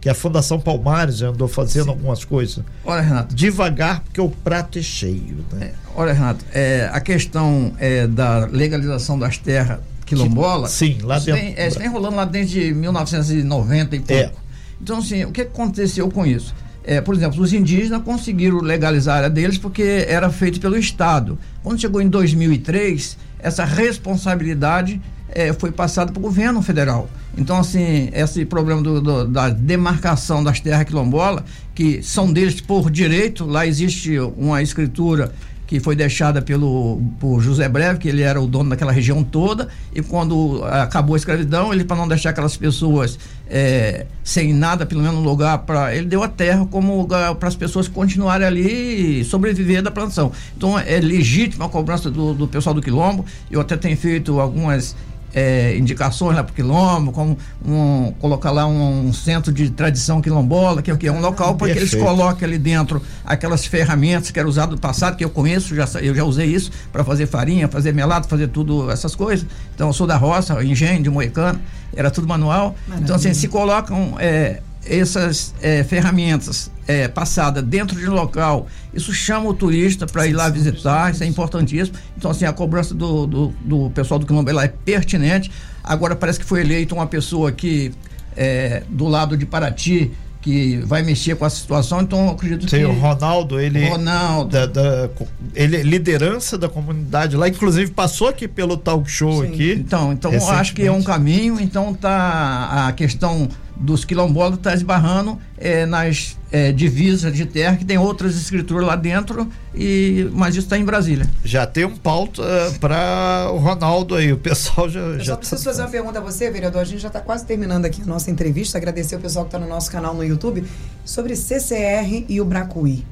[0.00, 1.90] que a Fundação Palmares andou fazendo Sim.
[1.90, 2.64] algumas coisas.
[2.84, 3.34] Olha, Renato.
[3.34, 5.44] Devagar, porque o prato é cheio.
[5.52, 5.66] Né?
[5.66, 10.70] É, olha, Renato, é, a questão é, da legalização das terras quilombolas.
[10.70, 11.40] Sim, lá dentro.
[11.40, 14.22] Tem, é, vem rolando lá desde 1990 e pouco.
[14.22, 14.32] É.
[14.80, 16.54] Então, assim, o que aconteceu com isso?
[16.84, 21.36] É, por exemplo, os indígenas conseguiram legalizar a área deles porque era feito pelo Estado.
[21.62, 27.08] Quando chegou em 2003, essa responsabilidade é, foi passada para o governo federal.
[27.36, 32.90] Então, assim, esse problema do, do, da demarcação das terras quilombolas, que são deles por
[32.90, 35.32] direito, lá existe uma escritura
[35.66, 39.68] que foi deixada pelo por José Breve, que ele era o dono daquela região toda,
[39.92, 43.18] e quando acabou a escravidão, ele para não deixar aquelas pessoas
[43.48, 47.48] é, sem nada, pelo menos um lugar para ele deu a terra como lugar para
[47.48, 50.32] as pessoas continuarem ali e sobreviver da plantação.
[50.56, 53.24] Então é legítima a cobrança do, do pessoal do quilombo.
[53.50, 54.96] Eu até tenho feito algumas
[55.36, 60.22] é, indicações lá para o quilombo, como um, colocar lá um, um, centro de tradição
[60.22, 63.66] quilombola, que é o que é um local para que eles coloquem ali dentro aquelas
[63.66, 67.04] ferramentas que eram usadas no passado, que eu conheço, já, eu já usei isso para
[67.04, 69.46] fazer farinha, fazer melado, fazer tudo essas coisas.
[69.74, 71.60] Então eu sou da roça, engenho de Moicano,
[71.94, 72.74] era tudo manual.
[72.86, 73.04] Maravilha.
[73.04, 79.12] Então assim, se colocam é, essas é, ferramentas é, passadas dentro de um local, isso
[79.12, 81.96] chama o turista para ir lá visitar, isso é importantíssimo.
[82.16, 85.50] Então, assim, a cobrança do, do, do pessoal do Quilombo é pertinente.
[85.82, 87.92] Agora parece que foi eleito uma pessoa que
[88.36, 90.12] é, do lado de Paraty
[90.46, 92.84] que vai mexer com a situação, então eu acredito Sim, que.
[92.84, 93.88] o Ronaldo, ele.
[93.88, 94.52] Ronaldo.
[94.52, 95.10] Da, da,
[95.52, 99.48] ele é liderança da comunidade lá, inclusive passou aqui pelo talk show Sim.
[99.48, 99.72] aqui.
[99.72, 105.38] Então, então acho que é um caminho, então tá a questão dos quilombolas está esbarrando
[105.58, 110.66] é, nas é, divisas de terra, que tem outras escrituras lá dentro, e mas isso
[110.66, 111.28] está em Brasília.
[111.44, 115.00] Já tem um pauta uh, para o Ronaldo aí, o pessoal já.
[115.00, 115.70] Eu já só preciso tá...
[115.70, 116.80] fazer uma pergunta a você, vereador.
[116.80, 118.78] A gente já está quase terminando aqui a nossa entrevista.
[118.78, 120.64] Agradecer o pessoal que está no nosso canal no YouTube
[121.04, 123.04] sobre CCR e o Bracuí.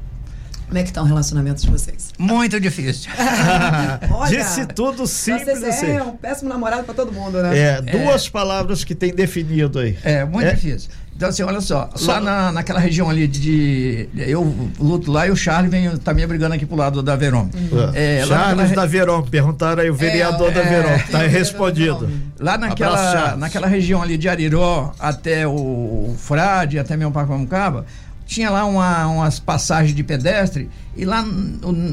[0.74, 2.10] Como é que está o relacionamento de vocês?
[2.18, 3.08] Muito difícil.
[4.10, 5.86] Olha, Disse tudo simples você assim.
[5.86, 7.56] É um péssimo namorado para todo mundo, né?
[7.56, 8.30] É, duas é.
[8.30, 9.96] palavras que tem definido aí.
[10.02, 10.52] É, muito é.
[10.52, 10.90] difícil.
[11.14, 14.42] Então, assim, olha só, só lá na, naquela região ali de, de, Eu
[14.80, 17.52] luto lá e o Charles vem também brigando aqui pro lado da Verome.
[17.54, 17.92] Uhum.
[17.94, 22.10] É, Charles da Verome, perguntaram aí o vereador é, da Verome, tá respondido.
[22.36, 27.86] Lá naquela, naquela região ali de Ariró até o Frade, até mesmo Pacamucaba,
[28.26, 31.24] tinha lá uma, umas passagens de pedestre e lá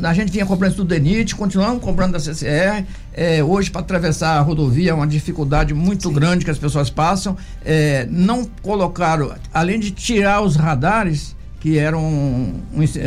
[0.03, 2.85] a gente vinha cobrando do DENIT, continuamos cobrando da CCR.
[3.13, 6.13] É, hoje, para atravessar a rodovia, é uma dificuldade muito Sim.
[6.13, 7.35] grande que as pessoas passam.
[7.65, 12.61] É, não colocaram, além de tirar os radares, que eram um,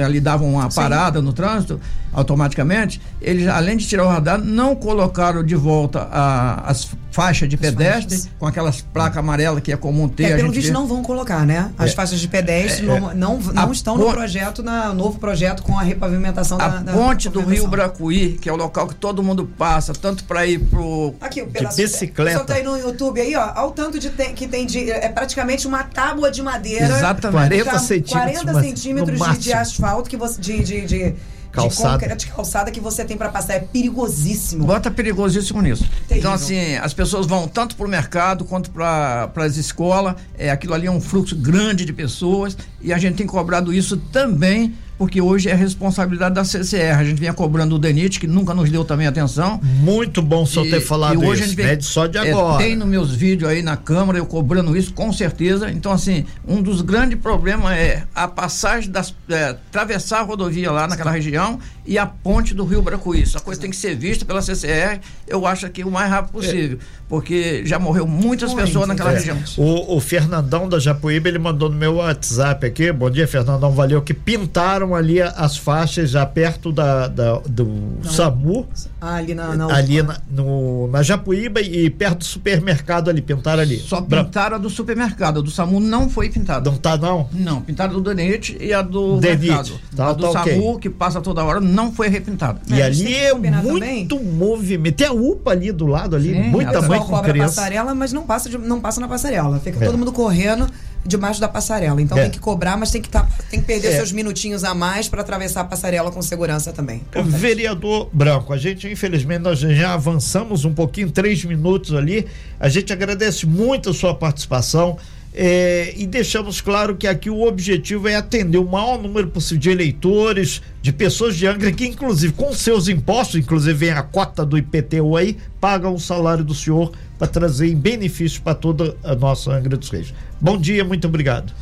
[0.04, 0.76] ali davam uma Sim.
[0.76, 1.80] parada no trânsito
[2.14, 7.54] automaticamente, eles além de tirar o radar, não colocaram de volta a, as faixas de
[7.54, 8.30] as pedestre faixas.
[8.38, 10.32] com aquelas placas amarelas que é comum ter.
[10.32, 11.70] É, pelo visto não vão colocar, né?
[11.78, 15.62] As é, faixas de pedestre é, não, não, não estão no projeto, na novo projeto
[15.62, 18.96] com a repavimentação a da, da ponte do Rio Bracuí, que é o local que
[18.96, 22.38] todo mundo passa, tanto para ir pro Aqui, o de bicicleta.
[22.38, 25.08] Só tá aí no YouTube aí, ó, ao tanto de tem, que tem de é
[25.08, 26.86] praticamente uma tábua de madeira.
[26.86, 27.32] Exatamente.
[27.32, 28.42] 40 centímetros.
[28.42, 31.14] 40 centímetros de, de, asfalto que você de, de, de
[31.54, 32.16] calçada.
[32.16, 33.54] de calçada que você tem para passar.
[33.54, 34.66] É perigosíssimo.
[34.66, 35.84] Bota perigosíssimo nisso.
[36.08, 36.18] Terrível.
[36.18, 40.16] Então, assim, as pessoas vão tanto para o mercado quanto para as escolas.
[40.36, 43.96] É, aquilo ali é um fluxo grande de pessoas e a gente tem cobrado isso
[43.96, 46.98] também porque hoje é responsabilidade da CCR.
[46.98, 49.60] A gente vinha cobrando o DENIT, que nunca nos deu também atenção.
[49.62, 51.78] Muito bom só ter falado e hoje isso, a gente vem, né?
[51.80, 52.62] Só de agora.
[52.62, 55.70] É, tem nos meus vídeos aí na Câmara, eu cobrando isso, com certeza.
[55.70, 59.14] Então, assim, um dos grandes problemas é a passagem das.
[59.28, 63.22] É, atravessar a rodovia lá naquela região e a ponte do Rio Bracuí.
[63.22, 66.78] Essa coisa tem que ser vista pela CCR, eu acho que o mais rápido possível.
[66.80, 67.04] É.
[67.08, 69.14] Porque já morreu muitas Muito pessoas naquela é.
[69.14, 69.38] região.
[69.56, 72.90] O, o, Fernandão da Japuíba, ele mandou no meu WhatsApp aqui.
[72.90, 74.00] Bom dia, Fernandão, valeu.
[74.00, 78.10] Que pintaram ali as faixas já perto da, da do Não.
[78.10, 78.66] SAMU.
[79.00, 83.62] Ah, ali na, na Ali na, no, na Japuíba e perto do supermercado ali, pintaram
[83.62, 83.78] ali.
[83.78, 86.68] Só pintaram a do supermercado, a do SAMU não foi pintada.
[86.68, 87.28] Não tá, não?
[87.32, 89.46] Não, pintaram do Denete e a do Denite.
[89.46, 89.80] mercado.
[89.94, 90.80] Tá, a do tá SAMU, okay.
[90.80, 92.60] que passa toda hora, não foi repintada.
[92.68, 94.08] E ali é muito também.
[94.32, 94.96] movimento.
[94.96, 97.54] Tem a UPA ali do lado ali, Sim, muita mãe com cobra criança.
[97.54, 99.60] passarela, mas não passa, de, não passa na passarela.
[99.60, 99.86] Fica é.
[99.86, 100.66] todo mundo correndo
[101.04, 102.00] debaixo da passarela.
[102.00, 102.22] Então é.
[102.22, 103.96] tem que cobrar, mas tem que, tá, tem que perder é.
[103.96, 106.98] seus minutinhos a mais para atravessar a passarela com segurança também.
[106.98, 107.36] Importante.
[107.36, 112.26] Vereador Branco, a gente, infelizmente, nós já avançamos um pouquinho, três minutos ali.
[112.58, 114.96] A gente agradece muito a sua participação.
[115.36, 119.70] É, e deixamos claro que aqui o objetivo é atender o maior número possível de
[119.70, 124.56] eleitores, de pessoas de Angra que, inclusive, com seus impostos, inclusive vem a cota do
[124.56, 129.76] IPTU aí, pagam o salário do senhor para trazer benefícios para toda a nossa Angra
[129.76, 130.14] dos Reis.
[130.40, 131.52] Bom dia, muito obrigado.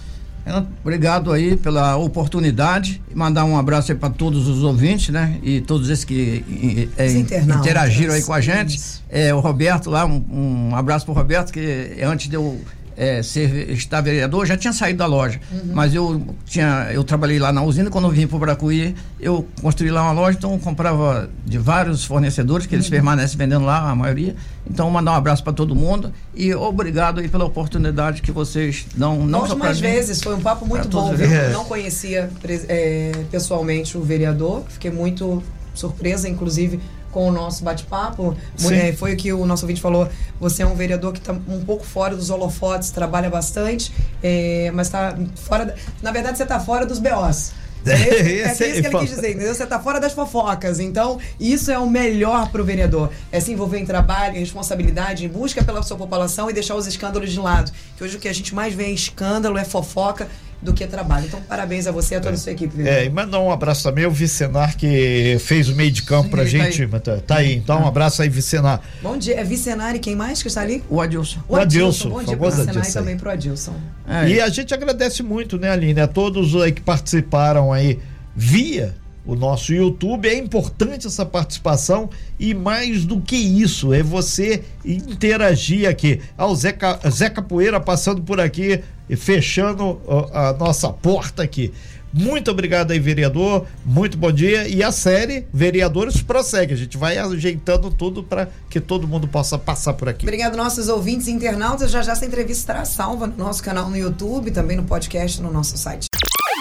[0.83, 5.39] Obrigado aí pela oportunidade e mandar um abraço aí para todos os ouvintes, né?
[5.43, 8.79] E todos esses que é, interagiram aí com a gente.
[9.09, 12.61] É, o Roberto lá, um, um abraço para o Roberto, que antes de eu
[12.97, 15.41] é, ser, estar vereador, já tinha saído da loja.
[15.51, 15.73] Uhum.
[15.73, 19.47] Mas eu tinha, eu trabalhei lá na usina, quando eu vim para o Bracuí, eu
[19.61, 22.93] construí lá uma loja, então eu comprava de vários fornecedores, que eles uhum.
[22.93, 24.35] permanecem vendendo lá, a maioria.
[24.69, 29.27] Então, mandar um abraço para todo mundo e obrigado aí pela oportunidade que vocês dão.
[29.27, 31.15] Não só mais vezes, foi um papo muito bom.
[31.15, 32.31] Eu não conhecia
[32.69, 35.43] é, pessoalmente o vereador, fiquei muito
[35.75, 36.81] surpresa, inclusive
[37.13, 38.37] com o nosso bate-papo.
[38.71, 40.09] É, foi o que o nosso ouvinte falou.
[40.41, 43.93] Você é um vereador que está um pouco fora dos holofotes, trabalha bastante,
[44.23, 45.67] é, mas está fora.
[45.67, 47.53] Da, na verdade, você está fora dos BOs.
[47.85, 49.53] É, é, é isso que ele quis dizer, entendeu?
[49.53, 50.79] Você está fora das fofocas.
[50.79, 53.11] Então, isso é o melhor para o vereador.
[53.33, 56.87] É se envolver em trabalho, em responsabilidade, em busca pela sua população e deixar os
[56.87, 57.73] escândalos de lado.
[57.97, 60.29] Que hoje o que a gente mais vê é escândalo, é fofoca
[60.63, 61.27] do que trabalho.
[61.27, 62.77] Então, parabéns a você e a toda a sua equipe.
[62.77, 62.87] Viu?
[62.87, 66.31] É, e mandar um abraço também ao Vicenar, que fez o meio de campo Sim,
[66.31, 66.83] pra tá gente.
[66.83, 66.89] Aí.
[66.89, 67.55] Tá, tá, aí.
[67.55, 68.81] Então, um abraço aí, Vicenar.
[69.03, 69.41] Bom dia.
[69.41, 70.83] É Vicenar e quem mais que está ali?
[70.89, 71.41] O Adilson.
[71.49, 72.11] O Adilson.
[72.11, 73.75] Bom dia pro Vicenar e também pro Adilson.
[74.07, 74.29] É.
[74.29, 77.99] E a gente agradece muito, né, Aline, a todos aí que participaram aí
[78.35, 78.95] via
[79.25, 80.29] o nosso YouTube.
[80.29, 86.21] É importante essa participação e mais do que isso, é você interagir aqui.
[86.37, 90.01] Ah, o Zeca, Zé Capoeira passando por aqui e fechando
[90.33, 91.73] a nossa porta aqui.
[92.13, 93.67] Muito obrigado aí, vereador.
[93.87, 94.69] Muito bom dia.
[94.69, 96.75] E a série Vereadores prossegue.
[96.75, 100.27] A gente vai ajeitando tudo para que todo mundo possa passar por aqui.
[100.27, 101.91] Obrigado, nossos ouvintes internautas.
[101.91, 105.51] Já já essa entrevista estará salva no nosso canal no YouTube, também no podcast no
[105.51, 106.12] nosso site.